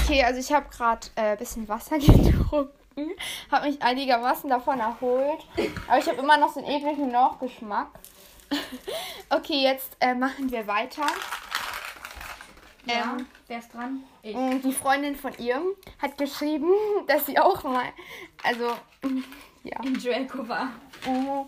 Äh, 0.08 0.12
Okay, 0.12 0.24
also 0.24 0.40
ich 0.40 0.52
habe 0.52 0.68
gerade 0.70 1.06
ein 1.16 1.34
äh, 1.34 1.36
bisschen 1.36 1.68
Wasser 1.68 1.98
getrunken. 1.98 3.10
Habe 3.50 3.66
mich 3.68 3.80
einigermaßen 3.82 4.48
davon 4.48 4.80
erholt. 4.80 5.44
Aber 5.86 5.98
ich 5.98 6.06
habe 6.08 6.18
immer 6.18 6.36
noch 6.38 6.52
so 6.52 6.60
einen 6.64 6.68
ekligen 6.70 7.10
Nachgeschmack. 7.10 7.88
Okay, 9.30 9.62
jetzt 9.62 9.94
äh, 10.00 10.14
machen 10.14 10.50
wir 10.50 10.66
weiter. 10.66 11.04
Ja, 12.86 13.14
Ähm, 13.18 13.26
wer 13.46 13.58
ist 13.58 13.74
dran? 13.74 14.02
Ich. 14.22 14.34
Mm, 14.34 14.62
Die 14.62 14.72
Freundin 14.72 15.16
von 15.16 15.32
ihr 15.36 15.60
hat 16.00 16.16
geschrieben, 16.16 16.70
dass 17.08 17.26
sie 17.26 17.38
auch 17.38 17.62
mal, 17.64 17.84
also, 18.42 18.70
ja, 19.64 19.78
In 19.84 19.92
Draco 20.02 20.48
war. 20.48 20.70
mm, 21.06 21.46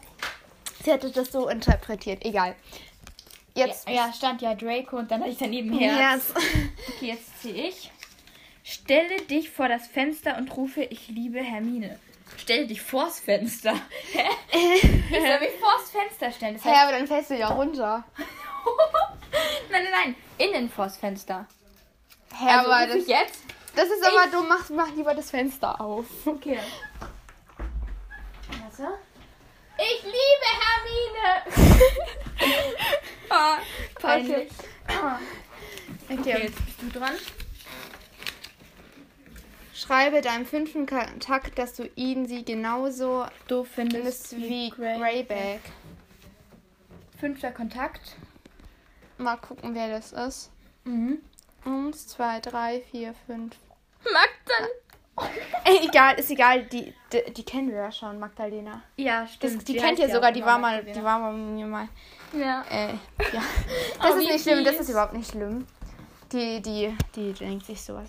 sie 0.85 0.91
hätte 0.93 1.11
das 1.11 1.33
so 1.33 1.49
interpretiert. 1.49 2.23
Egal. 2.23 2.55
Jetzt. 3.55 3.89
Ja, 3.89 3.95
ja, 3.95 4.13
stand 4.13 4.43
ja 4.43 4.55
Draco 4.55 4.99
und 4.99 5.11
dann 5.11 5.21
hatte 5.23 5.31
ich 5.31 5.39
daneben 5.39 5.73
Herz. 5.79 6.35
Yes. 6.37 6.45
Okay, 6.97 7.07
jetzt 7.07 7.41
ziehe 7.41 7.69
ich. 7.69 7.91
Stelle 8.71 9.21
dich 9.23 9.51
vor 9.51 9.69
das 9.69 9.89
Fenster 9.89 10.37
und 10.39 10.57
rufe, 10.57 10.83
ich 10.85 11.09
liebe 11.09 11.41
Hermine. 11.41 11.99
Stelle 12.37 12.69
dich 12.69 12.81
vors 12.81 13.19
Fenster. 13.19 13.75
Hä? 14.13 14.23
Ich 14.53 14.83
soll 14.83 15.41
mich 15.41 15.51
vors 15.61 15.91
Fenster 15.91 16.31
stellen. 16.31 16.55
Das 16.55 16.63
Ja, 16.65 16.71
heißt, 16.71 16.83
aber 16.85 16.93
dann 16.93 17.07
fällst 17.09 17.31
du 17.31 17.35
ja 17.37 17.49
runter. 17.49 18.05
nein, 19.73 19.83
nein, 19.83 19.93
nein. 19.93 20.15
innen 20.39 20.71
vors 20.71 20.97
Fenster. 20.97 21.49
Hä, 22.33 22.47
Also 22.49 22.71
aber 22.71 22.87
das, 22.87 23.09
jetzt? 23.09 23.41
das 23.75 23.87
ist 23.89 24.05
aber 24.07 24.31
dumm. 24.31 24.47
Mach, 24.49 24.71
mach 24.71 24.95
lieber 24.95 25.15
das 25.15 25.31
Fenster 25.33 25.81
auf. 25.81 26.07
Okay. 26.25 26.61
Warte. 28.63 28.95
Ich 29.79 30.03
liebe 30.05 30.49
Hermine! 31.57 31.75
ah, 33.31 33.59
peinlich. 34.01 34.53
Ah. 34.87 35.19
Okay. 36.09 36.19
Okay, 36.21 36.43
jetzt 36.45 36.67
bist 36.67 36.83
du 36.83 36.99
dran. 36.99 37.15
Schreibe 39.81 40.21
deinem 40.21 40.45
fünften 40.45 40.85
Kontakt, 40.87 41.59
dass 41.59 41.75
du 41.75 41.89
ihn, 41.95 42.27
sie 42.27 42.45
genauso 42.45 43.25
Du 43.49 43.65
findest 43.65 44.37
wie 44.37 44.69
Greyback. 44.71 45.61
Fünfter 47.19 47.51
Kontakt. 47.51 48.17
Mal 49.17 49.37
gucken, 49.37 49.75
wer 49.75 49.89
das 49.89 50.13
ist. 50.13 50.51
Mhm. 50.85 51.19
Eins, 51.65 52.09
zwei, 52.09 52.41
drei, 52.41 52.83
vier, 52.91 53.15
fünf. 53.27 53.57
Magdalena. 54.05 54.75
Ey, 55.65 55.87
egal, 55.89 56.19
ist 56.19 56.31
egal. 56.31 56.65
Die, 56.65 56.95
die, 57.13 57.33
die 57.33 57.43
kennen 57.45 57.69
wir 57.69 57.77
ja 57.77 57.93
schon, 57.93 58.19
Magdalena. 58.19 58.83
Ja, 58.97 59.23
Das, 59.23 59.33
stimmt. 59.35 59.69
die 59.69 59.73
Die 59.75 59.79
kennt 59.79 59.99
ihr 59.99 60.11
sogar, 60.11 60.33
die 60.33 60.45
war 60.45 60.59
mal, 60.59 60.83
die 60.85 61.03
war 61.03 61.19
mal 61.19 61.33
mit 61.33 61.55
mir 61.57 61.67
mal. 61.67 61.89
Ja. 62.33 62.65
Äh, 62.71 62.93
ja. 63.33 63.43
Das 64.03 64.13
Oh, 64.13 64.15
ist 64.17 64.21
wie 64.29 64.33
nicht 64.33 64.43
schlimm, 64.43 64.65
das 64.65 64.77
ist 64.77 64.89
überhaupt 64.91 65.13
nicht 65.15 65.31
schlimm. 65.31 65.67
Die, 66.33 66.61
die, 66.63 66.95
die 67.15 67.33
denkt 67.33 67.65
sich 67.67 67.81
sowas. 67.83 68.09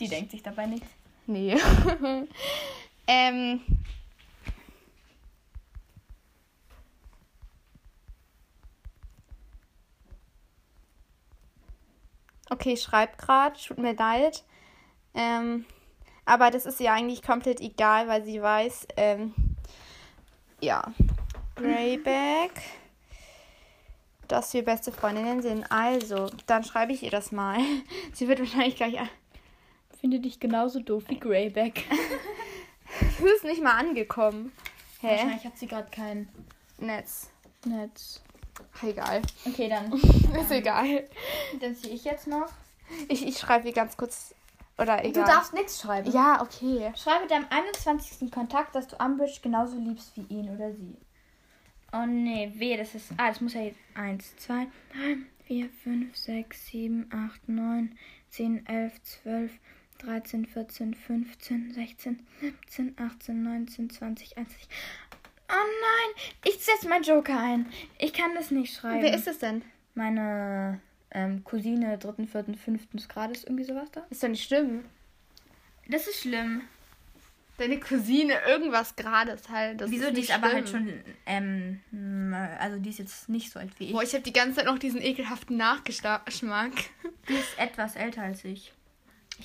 Die 0.00 0.08
denkt 0.08 0.30
sich 0.30 0.42
dabei 0.42 0.66
nichts. 0.66 0.86
Nee. 1.28 1.54
ähm. 3.06 3.60
Okay, 12.48 12.72
ich 12.72 12.82
schreibe 12.82 13.12
gerade, 13.18 13.60
tut 13.60 13.76
mir 13.76 13.94
leid. 13.94 14.42
Ähm, 15.12 15.66
aber 16.24 16.50
das 16.50 16.64
ist 16.64 16.80
ja 16.80 16.94
eigentlich 16.94 17.22
komplett 17.22 17.60
egal, 17.60 18.08
weil 18.08 18.24
sie 18.24 18.40
weiß, 18.40 18.88
ähm, 18.96 19.34
ja, 20.62 20.82
Greyback, 21.56 22.52
dass 24.28 24.54
wir 24.54 24.64
beste 24.64 24.92
Freundinnen 24.92 25.42
sind. 25.42 25.70
Also, 25.70 26.30
dann 26.46 26.64
schreibe 26.64 26.92
ich 26.92 27.02
ihr 27.02 27.10
das 27.10 27.32
mal. 27.32 27.58
Sie 28.14 28.28
wird 28.28 28.40
wahrscheinlich 28.40 28.76
gleich 28.76 28.98
Finde 30.00 30.20
dich 30.20 30.40
genauso 30.40 30.80
doof 30.80 31.04
wie 31.08 31.18
Greyback. 31.18 31.84
Du 33.18 33.24
bist 33.24 33.44
nicht 33.44 33.62
mal 33.62 33.76
angekommen. 33.76 34.50
Hä? 35.00 35.08
Wahrscheinlich 35.08 35.44
hat 35.44 35.58
sie 35.58 35.66
gerade 35.66 35.90
kein 35.90 36.28
Netz. 36.78 37.30
Netz. 37.64 38.22
Ach, 38.74 38.82
egal. 38.82 39.22
Okay, 39.44 39.68
dann. 39.68 39.92
Ist 40.40 40.50
egal. 40.50 41.08
Dann 41.60 41.74
ziehe 41.76 41.94
ich 41.94 42.04
jetzt 42.04 42.26
noch. 42.26 42.50
Ich, 43.08 43.26
ich 43.26 43.38
schreibe 43.38 43.64
dir 43.64 43.72
ganz 43.72 43.96
kurz. 43.96 44.34
Oder 44.78 45.04
egal. 45.04 45.24
Du 45.24 45.30
darfst 45.30 45.52
nichts 45.52 45.80
schreiben. 45.80 46.10
Ja, 46.10 46.40
okay. 46.40 46.92
Schreibe 46.96 47.26
deinem 47.26 47.46
21. 47.50 48.30
Kontakt, 48.30 48.74
dass 48.74 48.86
du 48.88 48.96
Umbridge 48.96 49.40
genauso 49.42 49.76
liebst 49.76 50.16
wie 50.16 50.34
ihn 50.34 50.48
oder 50.54 50.72
sie. 50.72 50.96
Oh 51.92 52.06
nee, 52.06 52.52
weh, 52.54 52.76
das 52.76 52.94
ist. 52.94 53.12
Ah, 53.16 53.28
das 53.28 53.40
muss 53.40 53.54
ja 53.54 53.62
jetzt. 53.62 53.78
1, 53.94 54.36
2, 54.36 54.66
3, 54.92 55.16
4, 55.46 55.70
5, 55.82 56.16
6, 56.16 56.66
7, 56.68 57.10
8, 57.12 57.48
9, 57.48 57.98
10, 58.30 58.66
11, 58.66 59.02
12, 59.02 59.52
13, 59.98 60.46
14, 60.46 60.94
15, 60.94 61.72
16, 61.74 62.26
17, 62.40 62.94
18, 62.98 63.42
19, 63.42 63.90
20, 63.90 64.36
21. 64.36 64.68
Oh 65.50 65.54
nein, 65.54 66.24
ich 66.44 66.62
setze 66.62 66.88
meinen 66.88 67.04
Joker 67.04 67.38
ein. 67.38 67.66
Ich 67.98 68.12
kann 68.12 68.34
das 68.34 68.50
nicht 68.50 68.74
schreiben. 68.74 69.02
Wer 69.02 69.14
ist 69.14 69.26
es 69.26 69.38
denn? 69.38 69.62
Meine 69.94 70.80
ähm, 71.10 71.42
Cousine 71.42 71.96
dritten, 71.98 72.28
vierten, 72.28 72.54
fünften 72.54 72.98
Grades, 73.08 73.44
irgendwie 73.44 73.64
sowas 73.64 73.90
da? 73.90 74.06
Ist 74.10 74.22
doch 74.22 74.28
nicht 74.28 74.46
schlimm. 74.46 74.84
Das 75.88 76.06
ist 76.06 76.20
schlimm. 76.20 76.62
Deine 77.56 77.80
Cousine 77.80 78.34
irgendwas 78.46 78.94
Grades 78.94 79.48
halt. 79.48 79.80
Das 79.80 79.90
Wieso? 79.90 80.08
ist 80.08 80.16
Die 80.16 80.20
ist 80.20 80.30
aber 80.30 80.52
halt 80.52 80.68
schon, 80.68 80.92
ähm, 81.26 81.80
also 82.60 82.78
die 82.78 82.90
ist 82.90 82.98
jetzt 82.98 83.28
nicht 83.28 83.50
so 83.50 83.58
alt 83.58 83.70
wie 83.78 83.86
ich. 83.86 83.92
Boah, 83.92 84.02
ich 84.02 84.12
habe 84.12 84.22
die 84.22 84.32
ganze 84.32 84.56
Zeit 84.56 84.66
noch 84.66 84.78
diesen 84.78 85.02
ekelhaften 85.02 85.56
Nachgeschmack. 85.56 86.72
Die 87.28 87.34
ist 87.34 87.58
etwas 87.58 87.96
älter 87.96 88.22
als 88.22 88.44
ich. 88.44 88.72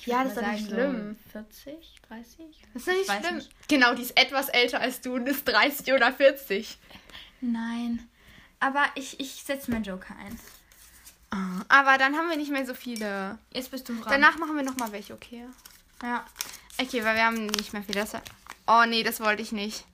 Ja, 0.04 0.24
das 0.24 0.32
ist 0.32 0.42
doch 0.42 0.50
nicht 0.50 0.66
schlimm. 0.66 1.16
So 1.32 1.44
40, 1.62 2.00
30? 2.08 2.46
Das 2.72 2.82
ist 2.82 2.88
doch 2.88 2.94
nicht 2.94 3.26
schlimm. 3.26 3.36
nicht. 3.36 3.68
Genau, 3.68 3.94
die 3.94 4.02
ist 4.02 4.18
etwas 4.18 4.48
älter 4.48 4.80
als 4.80 5.00
du 5.00 5.14
und 5.14 5.26
ist 5.28 5.46
30 5.46 5.92
oder 5.92 6.12
40. 6.12 6.78
Nein. 7.40 8.08
Aber 8.60 8.84
ich, 8.94 9.20
ich 9.20 9.42
setze 9.44 9.70
meinen 9.70 9.84
Joker 9.84 10.16
ein. 10.16 10.38
Aber 11.68 11.98
dann 11.98 12.16
haben 12.16 12.28
wir 12.30 12.36
nicht 12.36 12.52
mehr 12.52 12.64
so 12.64 12.74
viele. 12.74 13.38
Jetzt 13.52 13.70
bist 13.70 13.88
du 13.88 13.94
dran. 13.94 14.08
Danach 14.08 14.38
machen 14.38 14.56
wir 14.56 14.62
nochmal 14.62 14.92
welche, 14.92 15.14
okay? 15.14 15.46
Ja. 16.02 16.24
Okay, 16.80 17.04
weil 17.04 17.16
wir 17.16 17.24
haben 17.24 17.46
nicht 17.46 17.72
mehr 17.72 17.82
viel. 17.82 17.94
Das 17.94 18.12
oh 18.66 18.84
nee, 18.86 19.02
das 19.02 19.20
wollte 19.20 19.42
ich 19.42 19.52
nicht. 19.52 19.84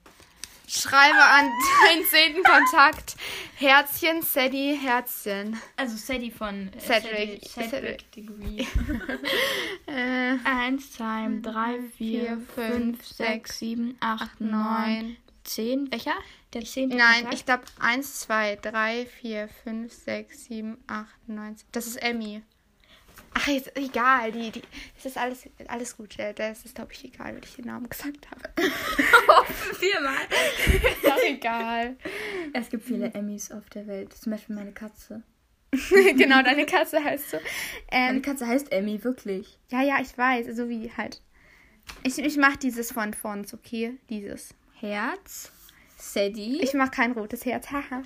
Schreibe 0.73 1.21
an 1.21 1.49
deinen 1.85 2.05
zehnten 2.05 2.43
Kontakt. 2.43 3.15
Herzchen, 3.55 4.21
Sadie, 4.21 4.73
Herzchen. 4.75 5.59
Also 5.75 5.97
Sadie 5.97 6.31
von 6.31 6.71
äh, 6.73 6.79
Cedric. 6.79 7.43
Sadie- 7.45 7.69
Cedric 7.69 8.11
Degree. 8.13 8.65
Äh, 9.87 10.37
1, 10.45 10.93
2, 10.93 11.39
3, 11.41 11.79
4, 11.97 12.41
5, 12.55 13.05
6, 13.05 13.59
7, 13.59 13.97
8, 13.99 14.39
9, 14.41 15.17
10. 15.43 15.91
Welcher? 15.91 16.13
Der 16.53 16.63
10. 16.63 16.89
Nein, 16.89 17.27
ich 17.33 17.45
glaube 17.45 17.63
1, 17.79 18.21
2, 18.21 18.55
3, 18.61 19.05
4, 19.05 19.49
5, 19.63 19.91
6, 19.93 20.45
7, 20.45 20.77
8, 20.87 21.07
9. 21.27 21.55
Das 21.73 21.87
ist 21.87 21.97
Emmy. 21.97 22.41
Ach, 23.33 23.47
jetzt 23.47 23.75
egal. 23.77 24.31
Die, 24.31 24.51
die, 24.51 24.61
es 24.97 25.05
ist 25.05 25.17
alles, 25.17 25.47
alles 25.67 25.95
gut. 25.95 26.19
äh, 26.19 26.33
Das 26.33 26.65
ist, 26.65 26.75
glaube 26.75 26.91
ich, 26.93 27.03
egal, 27.05 27.35
wenn 27.35 27.43
ich 27.43 27.55
den 27.55 27.65
Namen 27.65 27.87
gesagt 27.89 28.27
habe. 28.29 28.41
Viermal. 29.73 30.15
ist 30.83 31.03
doch 31.03 31.23
egal. 31.23 31.95
Es 32.53 32.69
gibt 32.69 32.83
viele 32.83 33.13
Emmys 33.13 33.51
auf 33.51 33.69
der 33.69 33.87
Welt. 33.87 34.13
Zum 34.13 34.33
Beispiel 34.33 34.55
meine 34.55 34.73
Katze. 34.73 35.23
genau, 35.71 36.41
deine 36.43 36.65
Katze 36.65 37.01
heißt 37.01 37.29
so. 37.31 37.37
Meine 37.89 38.17
Ähm, 38.17 38.21
Katze 38.21 38.45
heißt 38.45 38.71
Emmy, 38.73 39.01
wirklich. 39.03 39.57
ja, 39.69 39.81
ja, 39.81 39.99
ich 40.01 40.17
weiß. 40.17 40.47
So 40.55 40.67
wie 40.67 40.91
halt. 40.97 41.21
Ich, 42.03 42.17
ich 42.19 42.37
mach 42.37 42.57
dieses 42.57 42.91
von 42.91 43.13
Fons, 43.13 43.53
okay? 43.53 43.97
Dieses. 44.09 44.53
Herz. 44.79 45.51
Sadie. 45.97 46.59
Ich 46.61 46.73
mach 46.73 46.91
kein 46.91 47.13
rotes 47.13 47.45
Herz, 47.45 47.71
haha. 47.71 48.03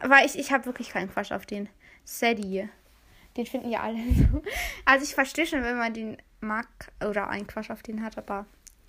Aber 0.00 0.24
ich, 0.24 0.36
ich 0.36 0.50
habe 0.52 0.66
wirklich 0.66 0.90
keinen 0.90 1.10
Quatsch 1.10 1.30
auf 1.30 1.46
den. 1.46 1.68
Sadie. 2.04 2.68
Den 3.36 3.46
finden 3.46 3.70
ja 3.70 3.80
alle 3.82 3.98
so. 4.14 4.42
Also 4.84 5.04
ich 5.04 5.14
verstehe 5.14 5.46
schon, 5.46 5.62
wenn 5.62 5.76
man 5.78 5.92
den 5.94 6.16
mag 6.40 6.66
oder 7.04 7.28
einen 7.28 7.46
Quatsch 7.46 7.70
auf 7.70 7.82
den 7.82 8.02
hat, 8.02 8.16
aber 8.18 8.46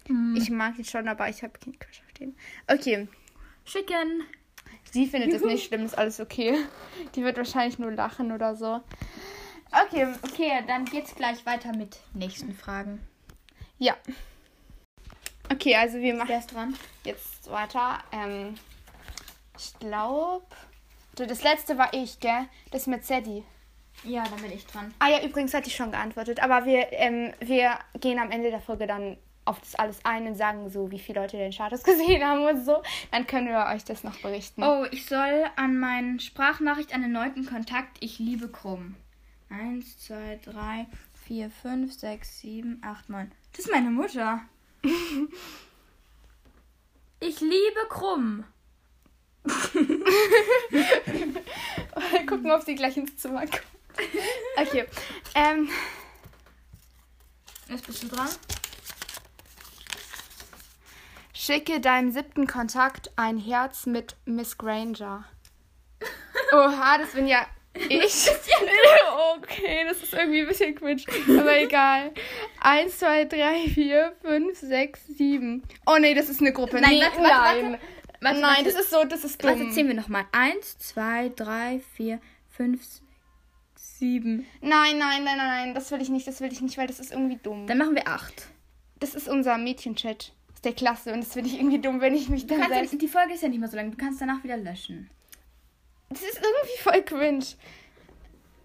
Hm. 0.07 0.35
ich 0.37 0.51
mag 0.51 0.77
ihn 0.77 0.85
schon, 0.85 1.07
aber 1.07 1.29
ich 1.29 1.41
habe 1.41 1.57
keinen 1.57 1.79
Quatsch 1.79 2.01
auf 2.05 2.13
den. 2.13 2.37
Okay, 2.67 3.07
Chicken. 3.65 4.23
sie 4.91 5.07
findet 5.07 5.33
es 5.33 5.41
nicht 5.41 5.65
schlimm, 5.67 5.83
ist 5.83 5.97
alles 5.97 6.19
okay. 6.19 6.59
Die 7.15 7.23
wird 7.23 7.37
wahrscheinlich 7.37 7.79
nur 7.79 7.91
lachen 7.91 8.31
oder 8.31 8.55
so. 8.55 8.81
Okay, 9.87 10.07
Okay, 10.21 10.63
dann 10.67 10.85
geht's 10.85 11.15
gleich 11.15 11.43
weiter 11.47 11.75
mit 11.75 11.97
nächsten 12.13 12.53
Fragen. 12.53 12.99
ja. 13.79 13.95
Okay, 15.51 15.75
also 15.75 15.97
wir 15.99 16.13
machen 16.15 16.41
dran? 16.51 16.75
jetzt 17.03 17.49
weiter. 17.51 17.99
Ähm, 18.11 18.55
ich 19.57 19.77
glaube, 19.79 20.45
das 21.15 21.43
letzte 21.43 21.77
war 21.77 21.93
ich, 21.93 22.19
gell? 22.19 22.47
Das 22.71 22.87
mit 22.87 23.05
Sadie. 23.05 23.43
Ja, 24.05 24.23
dann 24.23 24.41
bin 24.41 24.51
ich 24.51 24.65
dran. 24.65 24.93
Ah 24.99 25.09
ja, 25.09 25.23
übrigens 25.23 25.53
hatte 25.53 25.67
ich 25.67 25.75
schon 25.75 25.91
geantwortet, 25.91 26.41
aber 26.41 26.65
wir, 26.65 26.87
ähm, 26.91 27.33
wir 27.39 27.77
gehen 27.99 28.19
am 28.19 28.31
Ende 28.31 28.51
der 28.51 28.61
Folge 28.61 28.87
dann 28.87 29.17
auf 29.45 29.59
das 29.59 29.75
alles 29.75 29.99
ein 30.03 30.27
und 30.27 30.35
sagen 30.35 30.69
so, 30.69 30.91
wie 30.91 30.99
viele 30.99 31.21
Leute 31.21 31.37
den 31.37 31.53
Status 31.53 31.83
gesehen 31.83 32.23
haben 32.23 32.45
und 32.45 32.65
so. 32.65 32.81
Dann 33.11 33.27
können 33.27 33.47
wir 33.47 33.67
euch 33.73 33.83
das 33.83 34.03
noch 34.03 34.17
berichten. 34.19 34.63
Oh, 34.63 34.85
ich 34.91 35.05
soll 35.05 35.45
an 35.55 35.77
meinen 35.77 36.19
Sprachnachricht 36.19 36.93
an 36.93 37.01
den 37.01 37.11
neunten 37.11 37.45
Kontakt 37.45 37.97
Ich 37.99 38.19
liebe 38.19 38.49
Krumm. 38.49 38.95
Eins, 39.49 39.99
zwei, 39.99 40.39
drei, 40.43 40.87
vier, 41.25 41.49
fünf, 41.49 41.93
sechs, 41.93 42.39
sieben, 42.39 42.81
acht, 42.83 43.09
neun. 43.09 43.31
Das 43.51 43.65
ist 43.65 43.71
meine 43.71 43.91
Mutter. 43.91 44.41
ich 47.19 47.39
liebe 47.39 47.87
Krumm. 47.89 48.43
Gucken, 52.27 52.51
ob 52.51 52.63
sie 52.63 52.73
gleich 52.73 52.97
ins 52.97 53.15
Zimmer 53.17 53.41
kommt. 53.41 53.61
Okay. 54.57 54.85
Ähm, 55.35 55.69
Jetzt 57.67 57.85
bist 57.87 58.03
du 58.03 58.07
dran. 58.07 58.29
schicke 61.33 61.79
deinem 61.79 62.11
siebten 62.11 62.47
Kontakt 62.47 63.11
ein 63.17 63.37
Herz 63.37 63.85
mit 63.85 64.15
Miss 64.25 64.57
Granger. 64.57 65.25
Oha, 66.51 66.97
das 66.97 67.11
bin 67.11 67.27
ja 67.27 67.45
ich. 67.75 68.29
okay, 69.37 69.85
das 69.87 70.01
ist 70.01 70.13
irgendwie 70.13 70.41
ein 70.41 70.47
bisschen 70.47 70.75
cringe. 70.75 71.03
Aber 71.39 71.57
egal. 71.59 72.11
Eins, 72.61 72.99
zwei, 72.99 73.25
drei, 73.25 73.67
vier, 73.67 74.13
fünf, 74.21 74.57
sechs, 74.59 75.05
sieben. 75.05 75.63
Oh 75.85 75.97
nee, 75.99 76.13
das 76.13 76.29
ist 76.29 76.41
eine 76.41 76.53
Gruppe. 76.53 76.79
Nein, 76.79 76.91
nee, 76.91 77.01
warte, 77.01 77.17
warte, 77.17 77.61
nein. 77.63 77.79
warte. 78.21 78.39
Nein, 78.39 78.65
das 78.65 78.75
ist 78.75 78.89
so, 78.89 79.03
das 79.03 79.23
ist 79.23 79.43
dumm. 79.43 79.59
Warte, 79.59 79.71
zählen 79.71 79.87
wir 79.87 79.95
nochmal. 79.95 80.25
Eins, 80.31 80.77
zwei, 80.77 81.31
drei, 81.35 81.81
vier, 81.95 82.19
fünf, 82.49 82.81
Sieben. 83.97 84.45
Nein, 84.61 84.97
nein, 84.97 85.23
nein, 85.23 85.37
nein, 85.37 85.47
nein, 85.47 85.73
das 85.73 85.89
will 85.91 86.01
ich 86.01 86.09
nicht, 86.09 86.27
das 86.27 86.41
will 86.41 86.51
ich 86.51 86.61
nicht, 86.61 86.77
weil 86.77 86.87
das 86.87 86.99
ist 86.99 87.11
irgendwie 87.11 87.39
dumm. 87.41 87.65
Dann 87.67 87.77
machen 87.77 87.95
wir 87.95 88.07
acht. 88.07 88.47
Das 88.99 89.15
ist 89.15 89.29
unser 89.29 89.57
Mädchenchat 89.57 90.33
aus 90.53 90.61
der 90.61 90.73
Klasse 90.73 91.13
und 91.13 91.23
das 91.23 91.33
finde 91.33 91.49
ich 91.49 91.55
irgendwie 91.55 91.79
dumm, 91.79 92.01
wenn 92.01 92.13
ich 92.13 92.27
mich 92.27 92.45
dann 92.45 92.67
selbst... 92.67 92.93
ja, 92.93 92.99
die 92.99 93.07
Folge 93.07 93.33
ist 93.33 93.43
ja 93.43 93.47
nicht 93.47 93.59
mehr 93.59 93.69
so 93.69 93.77
lang. 93.77 93.91
Du 93.91 93.97
kannst 93.97 94.19
danach 94.19 94.43
wieder 94.43 94.57
löschen. 94.57 95.09
Das 96.09 96.21
ist 96.21 96.41
irgendwie 96.41 96.77
voll 96.81 97.01
cringe. 97.03 97.45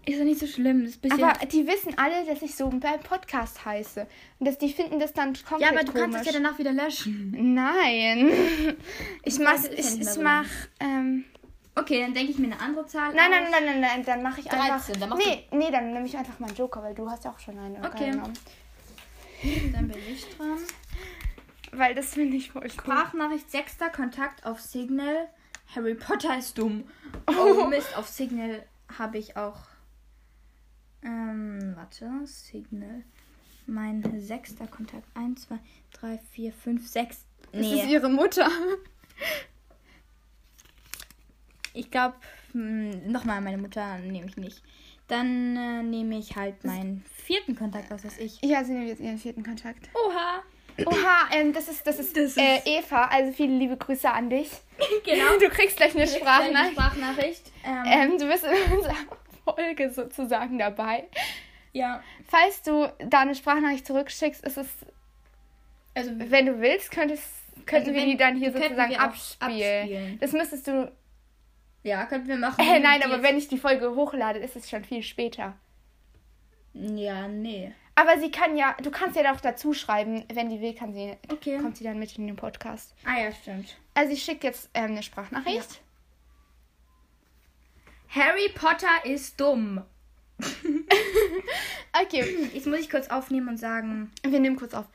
Ist 0.05 0.19
doch 0.19 0.25
nicht 0.25 0.39
so 0.39 0.47
schlimm. 0.47 0.81
Das 0.81 0.91
ist 0.91 0.97
ein 0.97 1.09
bisschen 1.09 1.23
Aber 1.23 1.45
die 1.45 1.67
wissen 1.67 1.97
alle, 1.97 2.25
dass 2.25 2.41
ich 2.41 2.55
so 2.55 2.69
beim 2.69 2.99
Podcast 3.01 3.63
heiße. 3.63 4.07
Und 4.39 4.47
dass 4.47 4.57
die 4.57 4.69
finden 4.73 4.99
das 4.99 5.13
dann 5.13 5.33
komplett 5.47 5.61
ja, 5.61 5.69
aber 5.69 5.85
du 5.85 5.91
komisch. 5.91 6.01
kannst 6.01 6.19
es 6.21 6.25
ja 6.25 6.33
danach 6.33 6.57
wieder 6.57 6.73
löschen. 6.73 7.53
Nein. 7.53 8.31
Ich 9.23 9.37
mach, 9.39 9.53
ist 9.53 9.65
ja 9.65 9.73
ich, 9.73 10.01
ich 10.01 10.23
mach, 10.23 10.47
ähm, 10.79 11.25
Okay, 11.75 12.01
dann 12.01 12.13
denke 12.13 12.31
ich 12.31 12.37
mir 12.37 12.47
eine 12.47 12.59
andere 12.59 12.85
Zahl. 12.85 13.13
nein, 13.13 13.31
nein, 13.31 13.45
nein, 13.49 13.65
nein, 13.65 13.81
nein, 13.81 14.05
dann 14.05 14.21
mache 14.21 14.41
ich 14.41 14.47
13, 14.47 14.61
einfach, 14.71 14.99
dann 14.99 15.09
mach 15.09 15.17
nee, 15.17 15.47
nee, 15.51 15.71
dann 15.71 15.93
nehme 15.93 16.05
ich 16.05 16.17
einfach 16.17 16.37
meinen 16.39 16.55
Joker, 16.55 16.83
weil 16.83 16.93
du 16.93 17.09
hast 17.09 17.23
ja 17.23 17.31
auch 17.31 17.39
schon 17.39 17.57
einen 17.57 17.83
Okay. 17.85 18.11
genommen. 18.11 18.33
Dann 19.73 19.87
bin 19.87 19.97
ich 20.07 20.23
dran. 20.37 20.59
Weil 21.71 21.95
das 21.95 22.13
finde 22.13 22.37
ich 22.37 22.51
voll 22.51 22.61
cool. 22.63 22.69
Sprachnachricht, 22.69 23.49
sechster 23.49 23.89
Kontakt 23.89 24.45
auf 24.45 24.61
Signal. 24.61 25.29
Harry 25.75 25.95
Potter 25.95 26.37
ist 26.37 26.57
dumm. 26.57 26.83
Oh 27.27 27.65
Mist, 27.67 27.95
auf 27.97 28.07
Signal 28.07 28.63
habe 28.99 29.17
ich 29.17 29.37
auch. 29.37 29.61
Ähm, 31.03 31.73
warte, 31.75 32.09
Signal. 32.25 33.03
Mein 33.65 34.03
sechster 34.19 34.67
Kontakt. 34.67 35.05
1, 35.15 35.47
2, 35.47 35.57
3, 35.93 36.19
4, 36.33 36.53
5, 36.53 36.87
6. 36.87 37.25
Das 37.53 37.65
ist 37.67 37.85
ihre 37.87 38.09
Mutter. 38.09 38.49
Ich 41.73 41.89
glaube, 41.91 42.15
nochmal 42.53 43.41
meine 43.41 43.57
Mutter 43.57 43.97
nehme 43.99 44.27
ich 44.27 44.37
nicht. 44.37 44.61
Dann 45.07 45.57
äh, 45.57 45.83
nehme 45.83 46.17
ich 46.17 46.35
halt 46.35 46.63
meinen 46.63 47.03
vierten 47.25 47.55
Kontakt, 47.55 47.91
was 47.91 48.05
weiß 48.05 48.17
ich. 48.19 48.39
Ja, 48.43 48.63
sie 48.63 48.73
nimmt 48.73 48.87
jetzt 48.87 49.01
ihren 49.01 49.17
vierten 49.17 49.43
Kontakt. 49.43 49.89
Oha! 49.93 50.41
Oha, 50.85 51.29
ähm, 51.33 51.51
das 51.51 51.67
ist, 51.67 51.85
das 51.85 51.99
ist, 51.99 52.15
Das 52.15 52.37
äh, 52.37 52.57
ist- 52.57 52.65
Eva, 52.67 53.05
also 53.07 53.33
viele 53.33 53.53
liebe 53.57 53.75
Grüße 53.75 54.09
an 54.09 54.29
dich. 54.29 54.49
Genau. 55.05 55.37
Du 55.39 55.49
kriegst 55.49 55.75
gleich 55.77 55.95
eine 55.95 56.07
Sprachnachricht. 56.07 56.71
Sprachnachricht. 56.73 57.51
Ähm, 57.65 57.83
Ähm, 57.85 58.17
du 58.17 58.27
bist 58.27 58.45
in 58.45 58.73
unserer 58.77 58.95
Folge 59.43 59.89
sozusagen 59.91 60.57
dabei. 60.57 61.07
ja, 61.73 62.01
Falls 62.27 62.61
du 62.63 62.87
da 62.99 63.19
eine 63.21 63.35
Sprachnachricht 63.35 63.85
zurückschickst, 63.85 64.43
ist 64.45 64.57
es, 64.57 64.67
also 65.93 66.11
wenn 66.15 66.45
du 66.45 66.59
willst, 66.61 66.89
könntest, 66.91 67.23
könnten 67.65 67.89
Also 67.89 67.99
wir 67.99 68.05
die 68.05 68.17
dann 68.17 68.37
hier 68.37 68.51
sozusagen 68.53 68.95
abspielen. 68.95 69.81
abspielen. 69.81 70.17
Das 70.21 70.31
müsstest 70.31 70.67
du. 70.67 70.91
Ja, 71.83 72.05
könnten 72.05 72.27
wir 72.27 72.37
machen. 72.37 72.59
Äh, 72.63 72.79
nein, 72.79 73.01
aber 73.03 73.23
wenn 73.23 73.37
ich 73.37 73.47
die 73.47 73.57
Folge 73.57 73.95
hochlade, 73.95 74.39
ist 74.39 74.55
es 74.55 74.69
schon 74.69 74.83
viel 74.83 75.01
später. 75.03 75.55
Ja, 76.73 77.27
nee. 77.27 77.73
Aber 77.95 78.17
sie 78.19 78.31
kann 78.31 78.55
ja, 78.55 78.75
du 78.81 78.91
kannst 78.91 79.15
ja 79.17 79.31
doch 79.31 79.41
dazu 79.41 79.73
schreiben, 79.73 80.23
wenn 80.33 80.49
die 80.49 80.61
will, 80.61 80.73
kann 80.73 80.93
sie, 80.93 81.17
Okay. 81.31 81.57
kommt 81.57 81.77
sie 81.77 81.83
dann 81.83 81.99
mit 81.99 82.17
in 82.17 82.27
den 82.27 82.35
Podcast. 82.35 82.93
Ah 83.05 83.19
ja, 83.19 83.31
stimmt. 83.31 83.77
Also 83.93 84.13
ich 84.13 84.23
schicke 84.23 84.47
jetzt 84.47 84.69
ähm, 84.73 84.91
eine 84.91 85.03
Sprachnachricht. 85.03 85.81
Harry 88.09 88.49
Potter 88.55 89.05
ist 89.05 89.39
dumm. 89.39 89.83
Okay, 92.03 92.47
Jetzt 92.53 92.67
muss 92.67 92.79
ich 92.79 92.89
kurz 92.89 93.09
aufnehmen 93.09 93.49
und 93.49 93.57
sagen. 93.57 94.11
wir 94.25 94.39
nehmen 94.39 94.55
kurz 94.55 94.73
auf. 94.73 94.85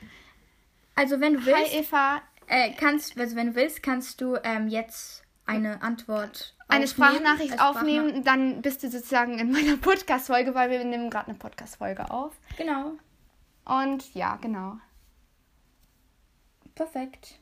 Also 0.95 1.21
wenn 1.21 1.35
du 1.35 1.45
willst, 1.45 1.73
Hi 1.75 1.81
Eva, 1.81 2.23
äh, 2.47 2.71
kannst, 2.73 3.19
also 3.19 3.37
wenn 3.37 3.49
du 3.49 3.55
willst, 3.55 3.83
kannst 3.83 4.21
du 4.23 4.37
ähm, 4.43 4.69
jetzt 4.69 5.23
eine 5.45 5.83
Antwort 5.83 6.56
eine 6.69 6.89
Sprachnachricht 6.89 7.55
Sprachnach- 7.55 7.77
aufnehmen, 7.77 8.25
dann 8.25 8.63
bist 8.63 8.83
du 8.83 8.91
sozusagen 8.91 9.39
in 9.39 9.53
meiner 9.53 9.77
Podcast-Folge, 9.81 10.55
weil 10.55 10.71
wir 10.71 10.83
nehmen 10.85 11.11
gerade 11.11 11.29
eine 11.29 11.39
Podcast-Folge 11.39 12.11
auf. 12.11 12.33
Genau. 12.57 12.93
Und 13.65 14.15
ja, 14.15 14.37
genau. 14.37 14.79
Perfekt. 16.75 17.39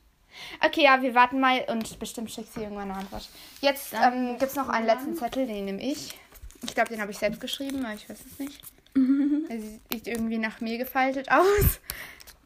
Okay, 0.63 0.83
ja, 0.83 1.01
wir 1.01 1.15
warten 1.15 1.39
mal 1.39 1.65
und 1.69 1.97
bestimmt 1.99 2.31
schickt 2.31 2.53
sie 2.53 2.61
irgendwann 2.63 2.91
eine 2.91 2.99
Antwort. 2.99 3.29
Jetzt 3.61 3.93
ähm, 3.93 4.31
gibt 4.37 4.51
es 4.51 4.55
noch 4.55 4.69
einen 4.69 4.85
letzten 4.85 5.15
Zettel, 5.15 5.47
den 5.47 5.65
nehme 5.65 5.81
ich. 5.81 6.17
Ich 6.63 6.73
glaube, 6.73 6.89
den 6.89 6.99
habe 7.01 7.11
ich 7.11 7.17
selbst 7.17 7.39
geschrieben, 7.41 7.85
aber 7.85 7.93
ich 7.95 8.09
weiß 8.09 8.19
es 8.25 8.39
nicht. 8.39 8.61
Er 9.49 9.59
sieht 9.59 10.07
irgendwie 10.07 10.37
nach 10.37 10.61
mir 10.61 10.77
gefaltet 10.77 11.29
aus. 11.31 11.79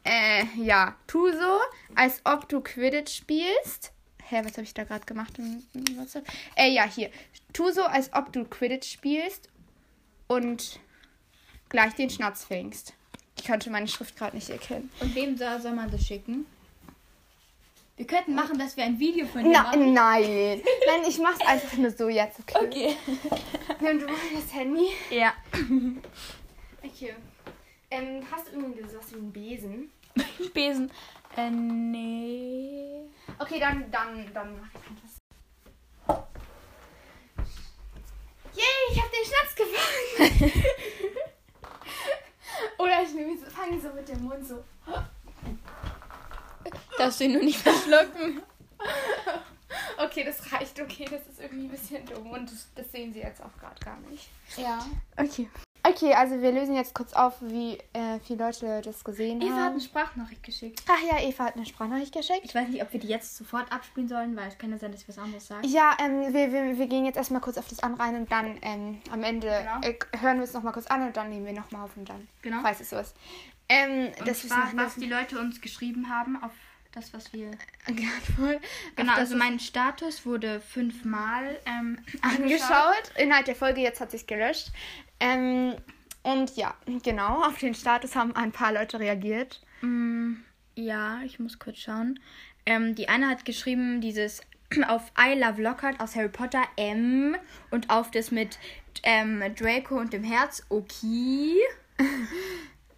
Äh, 0.04 0.44
ja. 0.56 0.94
Tu 1.06 1.30
so, 1.32 1.58
als 1.94 2.20
ob 2.24 2.48
du 2.48 2.60
Quidditch 2.60 3.16
spielst. 3.16 3.92
Hä, 4.30 4.42
was 4.44 4.52
habe 4.52 4.62
ich 4.62 4.74
da 4.74 4.84
gerade 4.84 5.04
gemacht 5.06 5.38
im, 5.38 5.64
im 5.74 5.98
WhatsApp? 5.98 6.24
Äh, 6.54 6.70
ja, 6.70 6.84
hier. 6.84 7.10
Tu 7.52 7.72
so, 7.72 7.82
als 7.82 8.12
ob 8.12 8.32
du 8.32 8.44
Quidditch 8.44 8.88
spielst 8.92 9.48
und 10.28 10.78
gleich 11.68 11.94
den 11.94 12.10
Schnatz 12.10 12.44
fängst. 12.44 12.94
Ich 13.36 13.44
konnte 13.44 13.70
meine 13.70 13.88
Schrift 13.88 14.16
gerade 14.16 14.36
nicht 14.36 14.48
erkennen. 14.48 14.88
Und 15.00 15.16
wem 15.16 15.36
soll, 15.36 15.60
soll 15.60 15.72
man 15.72 15.90
das 15.90 16.06
schicken? 16.06 16.46
Wir 17.96 18.06
könnten 18.06 18.34
machen, 18.36 18.56
dass 18.56 18.76
wir 18.76 18.84
ein 18.84 19.00
Video 19.00 19.26
von 19.26 19.42
dir 19.42 19.50
Na, 19.50 19.62
machen. 19.64 19.92
nein. 19.92 20.62
Nein, 20.86 21.00
ich 21.08 21.18
mach's 21.18 21.40
einfach 21.44 21.76
nur 21.76 21.90
so 21.90 22.08
jetzt, 22.08 22.38
okay? 22.38 22.58
Okay. 22.64 22.96
Nimm 23.80 23.98
du 23.98 24.06
mal 24.06 24.14
das 24.32 24.54
Handy. 24.54 24.90
Ja. 25.10 25.34
Okay. 26.82 27.14
Ähm, 27.90 28.22
hast 28.30 28.46
du 28.46 28.52
irgendwie 28.52 28.88
sowas 28.88 29.06
wie 29.10 29.16
einen 29.16 29.32
Besen? 29.32 29.90
Besen. 30.54 30.90
Äh, 31.36 31.50
nee. 31.50 33.08
Okay, 33.38 33.60
dann, 33.60 33.90
dann, 33.90 34.32
dann 34.32 34.60
mach 34.60 34.68
ich 34.74 34.80
das. 35.02 35.18
Yay, 38.54 38.64
ich 38.92 39.00
hab 39.00 39.10
den 39.10 39.24
Schnaps 39.24 39.54
gefangen. 39.54 40.52
Oder 42.78 43.02
ich 43.02 43.14
nehme 43.14 43.38
so, 43.38 43.46
fange 43.46 43.80
so 43.80 43.90
mit 43.90 44.08
dem 44.08 44.24
Mund 44.24 44.46
so. 44.46 44.64
Darfst 46.98 47.20
du 47.20 47.24
ihn 47.24 47.32
nur 47.32 47.42
nicht 47.42 47.60
verschlucken. 47.60 48.42
Okay, 49.96 50.24
das 50.24 50.50
reicht. 50.50 50.80
Okay, 50.80 51.04
das 51.04 51.26
ist 51.28 51.40
irgendwie 51.40 51.66
ein 51.66 51.70
bisschen 51.70 52.04
dumm. 52.06 52.30
Und 52.30 52.50
das, 52.50 52.68
das 52.74 52.90
sehen 52.90 53.12
sie 53.12 53.20
jetzt 53.20 53.42
auch 53.42 53.54
gerade 53.58 53.78
gar 53.84 53.98
nicht. 54.00 54.30
Ja. 54.56 54.84
Okay. 55.16 55.48
Okay, 55.90 56.14
also 56.14 56.40
wir 56.40 56.52
lösen 56.52 56.74
jetzt 56.74 56.94
kurz 56.94 57.12
auf, 57.12 57.34
wie 57.40 57.78
äh, 57.92 58.18
viele 58.24 58.44
Leute 58.44 58.80
das 58.82 59.02
gesehen 59.04 59.40
Eva 59.40 59.50
hat 59.54 59.58
haben. 59.60 59.70
eine 59.72 59.80
Sprachnachricht 59.80 60.42
geschickt. 60.42 60.82
Ach 60.88 61.00
ja, 61.02 61.20
Eva 61.26 61.44
hat 61.46 61.56
eine 61.56 61.66
Sprachnachricht 61.66 62.12
geschickt. 62.14 62.40
Ich 62.44 62.54
weiß 62.54 62.68
nicht, 62.68 62.82
ob 62.82 62.92
wir 62.92 63.00
die 63.00 63.08
jetzt 63.08 63.36
sofort 63.36 63.70
abspielen 63.72 64.08
sollen, 64.08 64.36
weil 64.36 64.48
es 64.48 64.58
kann 64.58 64.70
ja 64.70 64.78
sein, 64.78 64.92
dass 64.92 65.02
wir 65.06 65.08
was 65.16 65.22
anderes 65.22 65.46
sagen. 65.46 65.66
Ja, 65.68 65.96
ähm, 66.00 66.32
wir, 66.32 66.52
wir, 66.52 66.78
wir 66.78 66.86
gehen 66.86 67.04
jetzt 67.04 67.16
erstmal 67.16 67.40
kurz 67.40 67.58
auf 67.58 67.68
das 67.68 67.80
an 67.82 67.94
rein 67.94 68.14
und 68.16 68.30
dann 68.30 68.58
ähm, 68.62 68.98
am 69.10 69.22
Ende 69.22 69.48
Genau. 69.48 69.80
äh, 69.88 69.98
hören 70.20 70.36
wir 70.38 70.44
es 70.44 70.52
nochmal 70.52 70.72
kurz 70.72 70.86
an 70.86 71.06
und 71.06 71.16
dann 71.16 71.28
nehmen 71.30 71.46
wir 71.46 71.52
nochmal 71.52 71.84
auf 71.84 71.96
und 71.96 72.08
dann, 72.08 72.28
Genau. 72.42 72.58
falls 72.62 72.80
es 72.80 72.90
so 72.90 72.96
ist. 72.96 73.14
Ähm, 73.68 74.12
Und 74.18 74.26
das 74.28 74.46
zwar, 74.48 74.72
noch 74.72 74.84
was 74.84 74.96
die 74.96 75.06
Leute 75.06 75.38
uns 75.38 75.60
geschrieben 75.60 76.08
haben 76.10 76.42
auf 76.42 76.50
das, 76.92 77.12
was 77.14 77.32
wir... 77.32 77.50
voll 78.36 78.60
Genau, 78.96 79.12
auf 79.12 79.18
das 79.18 79.30
also 79.30 79.36
mein 79.36 79.60
Status 79.60 80.26
wurde 80.26 80.60
fünfmal 80.60 81.58
ähm, 81.66 81.98
angeschaut. 82.22 83.12
Inhalt 83.16 83.46
der 83.46 83.56
Folge, 83.56 83.80
jetzt 83.80 84.00
hat 84.00 84.10
sich 84.10 84.26
gelöscht. 84.26 84.68
Ähm, 85.18 85.76
und 86.22 86.56
ja, 86.56 86.74
genau, 87.02 87.42
auf 87.42 87.58
den 87.58 87.74
Status 87.74 88.16
haben 88.16 88.34
ein 88.36 88.52
paar 88.52 88.72
Leute 88.72 89.00
reagiert. 89.00 89.62
Mm, 89.80 90.34
ja, 90.74 91.20
ich 91.24 91.38
muss 91.38 91.58
kurz 91.58 91.78
schauen. 91.78 92.20
Ähm, 92.66 92.94
die 92.94 93.08
eine 93.08 93.28
hat 93.28 93.44
geschrieben, 93.44 94.00
dieses 94.00 94.42
auf 94.88 95.12
I 95.18 95.38
Love 95.38 95.62
Lockhart 95.62 96.00
aus 96.00 96.14
Harry 96.16 96.28
Potter 96.28 96.62
M 96.76 97.36
und 97.70 97.90
auf 97.90 98.10
das 98.10 98.30
mit 98.30 98.58
ähm, 99.02 99.42
Draco 99.54 99.98
und 99.98 100.12
dem 100.12 100.24
Herz 100.24 100.64
okay. 100.68 101.56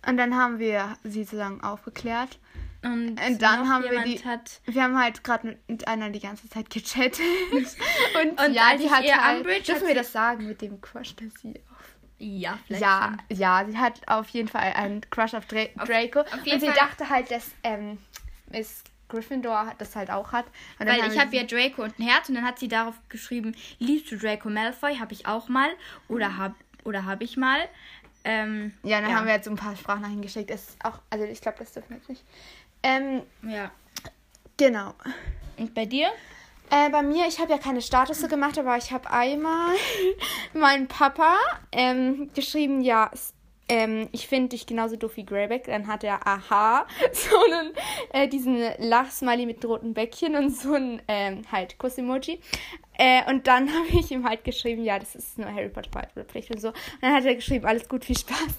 Und 0.04 0.16
dann 0.16 0.36
haben 0.36 0.58
wir 0.58 0.96
sie 1.04 1.22
sozusagen 1.22 1.62
aufgeklärt. 1.62 2.40
Und, 2.84 3.20
Und 3.20 3.42
dann 3.42 3.68
haben 3.68 3.84
wir 3.84 4.02
die- 4.02 4.24
Hat, 4.24 4.60
Wir 4.66 4.82
haben 4.82 4.98
halt 4.98 5.22
gerade 5.22 5.56
mit, 5.68 5.86
einer 5.86 6.10
die 6.10 6.18
ganze 6.20 6.48
Zeit 6.48 6.68
gechattet. 6.70 7.20
Und, 7.52 8.40
Und 8.40 8.54
ja, 8.54 8.76
die 8.76 8.90
hat 8.90 9.04
halt, 9.04 9.38
Umbridge 9.38 9.64
dürfen 9.72 9.86
wir 9.86 9.94
das 9.94 10.10
sagen 10.12 10.46
mit 10.48 10.60
dem 10.62 10.80
Crush, 10.80 11.14
dass 11.16 11.32
sie 11.40 11.54
auf 11.70 11.94
ja, 12.18 12.58
vielleicht 12.66 12.82
Ja, 12.82 13.14
schon. 13.28 13.36
ja, 13.38 13.64
sie 13.68 13.78
hat 13.78 14.00
auf 14.08 14.28
jeden 14.28 14.48
Fall 14.48 14.72
einen 14.74 15.00
Crush 15.10 15.34
auf, 15.34 15.46
Dra 15.46 15.66
Auf- 15.78 15.88
Draco. 15.88 16.20
auf 16.20 16.32
und 16.34 16.44
sie 16.44 16.66
Fall- 16.66 16.74
dachte 16.74 17.08
halt, 17.08 17.30
dass 17.30 17.50
ähm, 17.62 17.98
Miss 18.50 18.82
Gryffindor 19.08 19.74
das 19.78 19.94
halt 19.94 20.10
auch 20.10 20.32
hat. 20.32 20.46
Und 20.78 20.86
Weil 20.88 21.06
ich 21.12 21.18
habe 21.20 21.36
ja 21.36 21.42
Draco 21.44 21.82
und 21.82 21.98
ein 21.98 22.02
Herz 22.04 22.28
und 22.28 22.34
dann 22.36 22.44
hat 22.46 22.58
sie 22.58 22.68
darauf 22.68 22.94
geschrieben, 23.08 23.54
liebst 23.78 24.10
du 24.10 24.16
Draco 24.16 24.48
Malfoy? 24.48 24.96
Habe 24.98 25.12
ich 25.12 25.26
auch 25.26 25.48
mal. 25.48 25.68
Oder 26.08 26.36
hab, 26.38 26.54
oder 26.84 27.04
hab 27.04 27.20
ich 27.20 27.36
mal. 27.36 27.60
Ähm, 28.24 28.72
Ja, 28.84 29.00
dann 29.00 29.10
ja. 29.10 29.16
haben 29.16 29.26
wir 29.26 29.34
jetzt 29.34 29.44
so 29.46 29.50
ein 29.50 29.56
paar 29.56 29.74
Sprachnachrichten 29.76 30.22
geschickt. 30.22 30.50
Ist 30.50 30.76
auch, 30.84 31.00
also 31.10 31.24
ich 31.24 31.40
glaube, 31.40 31.58
das 31.58 31.72
dürfen 31.72 31.90
wir 31.90 31.96
jetzt 31.98 32.08
nicht. 32.08 32.22
Ähm, 32.82 33.22
ja. 33.42 33.70
genau. 34.56 34.94
Und 35.58 35.74
bei 35.74 35.86
dir? 35.86 36.08
Äh, 36.70 36.88
bei 36.90 37.02
mir, 37.02 37.26
ich 37.26 37.38
habe 37.38 37.52
ja 37.52 37.58
keine 37.58 37.82
Statusse 37.82 38.28
gemacht, 38.28 38.58
aber 38.58 38.76
ich 38.78 38.92
habe 38.92 39.10
einmal 39.10 39.74
meinen 40.54 40.88
Papa 40.88 41.36
ähm, 41.70 42.30
geschrieben, 42.34 42.80
ja, 42.80 43.10
ähm, 43.68 44.08
ich 44.12 44.26
finde 44.26 44.50
dich 44.50 44.66
genauso 44.66 44.96
doof 44.96 45.16
wie 45.16 45.24
Greyback. 45.24 45.64
Dann 45.64 45.86
hat 45.86 46.04
er, 46.04 46.26
aha, 46.26 46.86
so 47.12 47.36
einen, 47.44 47.72
äh, 48.12 48.28
diesen 48.28 48.58
Lachsmiley 48.78 49.46
mit 49.46 49.64
roten 49.64 49.94
Bäckchen 49.94 50.36
und 50.36 50.50
so 50.50 50.74
ein 50.74 51.02
ähm, 51.08 51.42
halt 51.50 51.78
Kuss-Emoji. 51.78 52.40
Äh, 52.98 53.30
und 53.30 53.46
dann 53.46 53.68
habe 53.74 53.88
ich 53.88 54.10
ihm 54.10 54.28
halt 54.28 54.44
geschrieben, 54.44 54.82
ja, 54.84 54.98
das 54.98 55.14
ist 55.14 55.38
nur 55.38 55.52
Harry 55.52 55.68
Potter 55.68 56.08
Pflicht 56.24 56.50
und 56.50 56.60
so. 56.60 56.68
Und 56.68 56.76
dann 57.02 57.14
hat 57.14 57.24
er 57.24 57.34
geschrieben, 57.34 57.66
alles 57.66 57.88
gut, 57.88 58.04
viel 58.04 58.18
Spaß. 58.18 58.54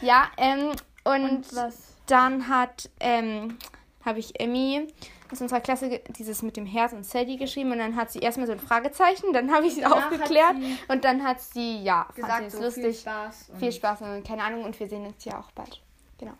ja, 0.00 0.30
ähm, 0.36 0.72
und, 1.04 1.30
Und 1.30 1.56
was? 1.56 1.91
Dann 2.12 2.48
hat, 2.48 2.90
ähm, 3.00 3.58
habe 4.04 4.18
ich 4.18 4.38
Emmy 4.40 4.86
aus 5.32 5.40
unserer 5.40 5.60
Klasse 5.60 6.00
dieses 6.10 6.42
mit 6.42 6.56
dem 6.56 6.66
Herz 6.66 6.92
und 6.92 7.04
Sadie 7.06 7.38
geschrieben 7.38 7.72
und 7.72 7.78
dann 7.78 7.96
hat 7.96 8.12
sie 8.12 8.18
erstmal 8.18 8.46
so 8.46 8.52
ein 8.52 8.60
Fragezeichen, 8.60 9.32
dann 9.32 9.50
habe 9.52 9.66
ich 9.66 9.74
sie 9.74 9.86
aufgeklärt 9.86 10.56
und 10.88 11.04
dann 11.04 11.24
hat 11.24 11.40
sie, 11.40 11.82
ja, 11.82 12.04
fand 12.04 12.16
sie 12.16 12.20
Gesagt, 12.22 12.46
es 12.48 12.52
so 12.52 12.62
lustig. 12.62 12.84
viel 12.84 12.94
Spaß. 12.94 13.48
und- 13.50 13.58
Viel 13.58 13.72
Spaß 13.72 14.00
und 14.02 14.24
keine 14.26 14.42
Ahnung 14.44 14.64
und 14.64 14.78
wir 14.78 14.88
sehen 14.88 15.06
uns 15.06 15.24
ja 15.24 15.40
auch 15.40 15.50
bald. 15.52 15.80
Genau. 16.18 16.34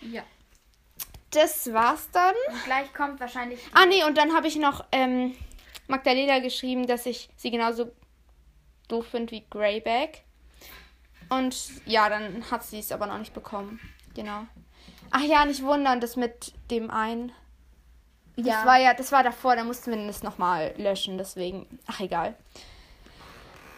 Ja. 0.00 0.22
Das 1.30 1.70
war's 1.74 2.08
dann. 2.12 2.34
Und 2.50 2.64
gleich 2.64 2.92
kommt 2.94 3.20
wahrscheinlich. 3.20 3.60
Ah 3.74 3.84
nee, 3.84 4.02
und 4.04 4.16
dann 4.16 4.34
habe 4.34 4.46
ich 4.46 4.56
noch 4.56 4.82
ähm, 4.92 5.34
Magdalena 5.86 6.38
geschrieben, 6.38 6.86
dass 6.86 7.04
ich 7.04 7.28
sie 7.36 7.50
genauso 7.50 7.90
doof 8.88 9.06
finde 9.08 9.32
wie 9.32 9.44
Greyback. 9.50 10.24
Und 11.28 11.54
ja, 11.84 12.08
dann 12.08 12.50
hat 12.50 12.64
sie 12.64 12.78
es 12.78 12.90
aber 12.92 13.06
noch 13.06 13.18
nicht 13.18 13.34
bekommen. 13.34 13.78
Genau. 14.14 14.46
Ach 15.10 15.22
ja, 15.22 15.44
nicht 15.44 15.62
wundern, 15.62 16.00
das 16.00 16.16
mit 16.16 16.52
dem 16.70 16.90
einen. 16.90 17.32
ja. 18.36 18.56
Das 18.56 18.66
war 18.66 18.78
ja, 18.78 18.94
das 18.94 19.12
war 19.12 19.22
davor, 19.22 19.56
da 19.56 19.64
mussten 19.64 19.90
wir 19.90 20.06
das 20.06 20.22
nochmal 20.22 20.74
löschen, 20.76 21.18
deswegen. 21.18 21.78
Ach 21.86 22.00
egal. 22.00 22.36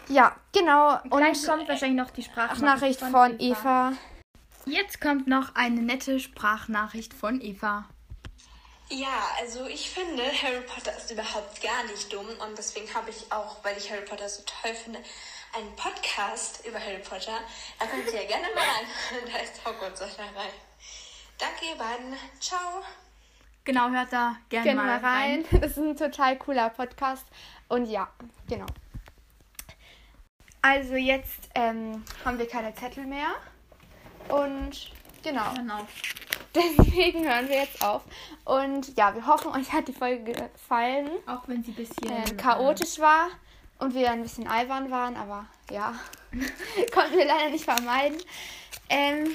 Ja, 0.09 0.35
genau. 0.53 0.99
gleich 1.09 1.39
Und 1.39 1.47
kommt 1.47 1.69
wahrscheinlich 1.69 1.99
noch 1.99 2.11
die 2.11 2.23
Ach, 2.23 2.31
Sprachnachricht 2.31 3.01
Nachricht 3.01 3.01
von 3.01 3.39
Eva. 3.39 3.93
Jetzt 4.67 5.01
kommt 5.01 5.27
noch 5.27 5.55
eine 5.55 5.81
nette 5.81 6.19
Sprachnachricht 6.19 7.15
von 7.15 7.41
Eva. 7.41 7.87
Ja, 8.91 9.31
also 9.39 9.67
ich 9.67 9.89
finde, 9.89 10.25
Harry 10.25 10.63
Potter 10.63 10.97
ist 10.97 11.13
überhaupt 11.13 11.63
gar 11.63 11.85
nicht 11.85 12.13
dumm 12.13 12.27
und 12.27 12.59
deswegen 12.59 12.93
habe 12.93 13.11
ich 13.11 13.31
auch, 13.31 13.63
weil 13.63 13.79
ich 13.79 13.89
Harry 13.89 14.05
Potter 14.05 14.29
so 14.29 14.43
toll 14.43 14.75
finde, 14.75 14.99
einen 15.57 15.75
Podcast 15.77 16.67
über 16.67 16.81
Harry 16.81 16.99
Potter. 16.99 17.39
Da 17.79 17.87
könnt 17.87 18.07
ihr 18.07 18.21
ja 18.21 18.27
gerne 18.27 18.49
mal 18.53 18.65
rein. 18.65 18.87
Da 19.33 19.39
ist 19.39 19.65
Hogwarts 19.65 20.03
rein. 20.19 20.35
Danke, 21.41 21.65
ihr 21.71 21.77
beiden. 21.77 22.15
Ciao. 22.39 22.83
Genau, 23.65 23.89
hört 23.89 24.13
da 24.13 24.37
gerne 24.51 24.65
Gerne 24.65 24.83
mal 24.83 25.01
mal 25.01 25.11
rein. 25.11 25.45
Das 25.63 25.71
ist 25.71 25.79
ein 25.79 25.97
total 25.97 26.37
cooler 26.37 26.69
Podcast. 26.69 27.25
Und 27.69 27.87
ja, 27.87 28.09
genau. 28.47 28.67
Also 30.61 30.97
jetzt 30.97 31.49
ähm, 31.55 32.05
haben 32.27 32.39
wir 32.39 32.47
keine 32.47 32.75
Zettel 32.75 33.07
mehr. 33.07 33.29
Und 34.29 34.93
genau. 35.23 35.55
Genau. 35.55 35.87
Deswegen 36.55 37.27
hören 37.27 37.49
wir 37.49 37.57
jetzt 37.57 37.83
auf. 37.83 38.03
Und 38.45 38.95
ja, 38.99 39.15
wir 39.15 39.27
hoffen, 39.27 39.51
euch 39.53 39.73
hat 39.73 39.89
die 39.89 39.95
Folge 39.95 40.33
gefallen. 40.33 41.09
Auch 41.27 41.49
wenn 41.49 41.63
sie 41.63 41.71
ein 41.71 41.77
bisschen 41.77 42.11
Ähm, 42.11 42.37
chaotisch 42.37 42.99
war 42.99 43.29
und 43.79 43.95
wir 43.95 44.11
ein 44.11 44.21
bisschen 44.21 44.47
albern 44.47 44.91
waren, 44.91 45.17
aber 45.17 45.47
ja, 45.71 45.95
konnten 46.93 47.17
wir 47.17 47.25
leider 47.25 47.49
nicht 47.49 47.65
vermeiden. 47.65 48.19
Ähm, 48.91 49.31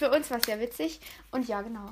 für 0.00 0.10
uns 0.10 0.30
war 0.30 0.38
es 0.38 0.44
sehr 0.44 0.58
witzig. 0.58 0.98
Und 1.30 1.46
ja, 1.46 1.60
genau. 1.60 1.90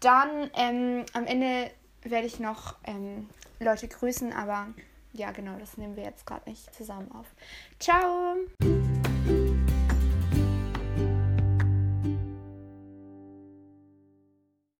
Dann 0.00 0.50
ähm, 0.54 1.04
am 1.12 1.26
Ende 1.26 1.70
werde 2.02 2.26
ich 2.26 2.40
noch 2.40 2.76
ähm, 2.84 3.28
Leute 3.60 3.86
grüßen, 3.86 4.32
aber 4.32 4.68
ja, 5.12 5.30
genau, 5.32 5.58
das 5.58 5.76
nehmen 5.76 5.94
wir 5.94 6.04
jetzt 6.04 6.26
gerade 6.26 6.48
nicht 6.48 6.74
zusammen 6.74 7.10
auf. 7.12 7.26
Ciao! 7.78 8.36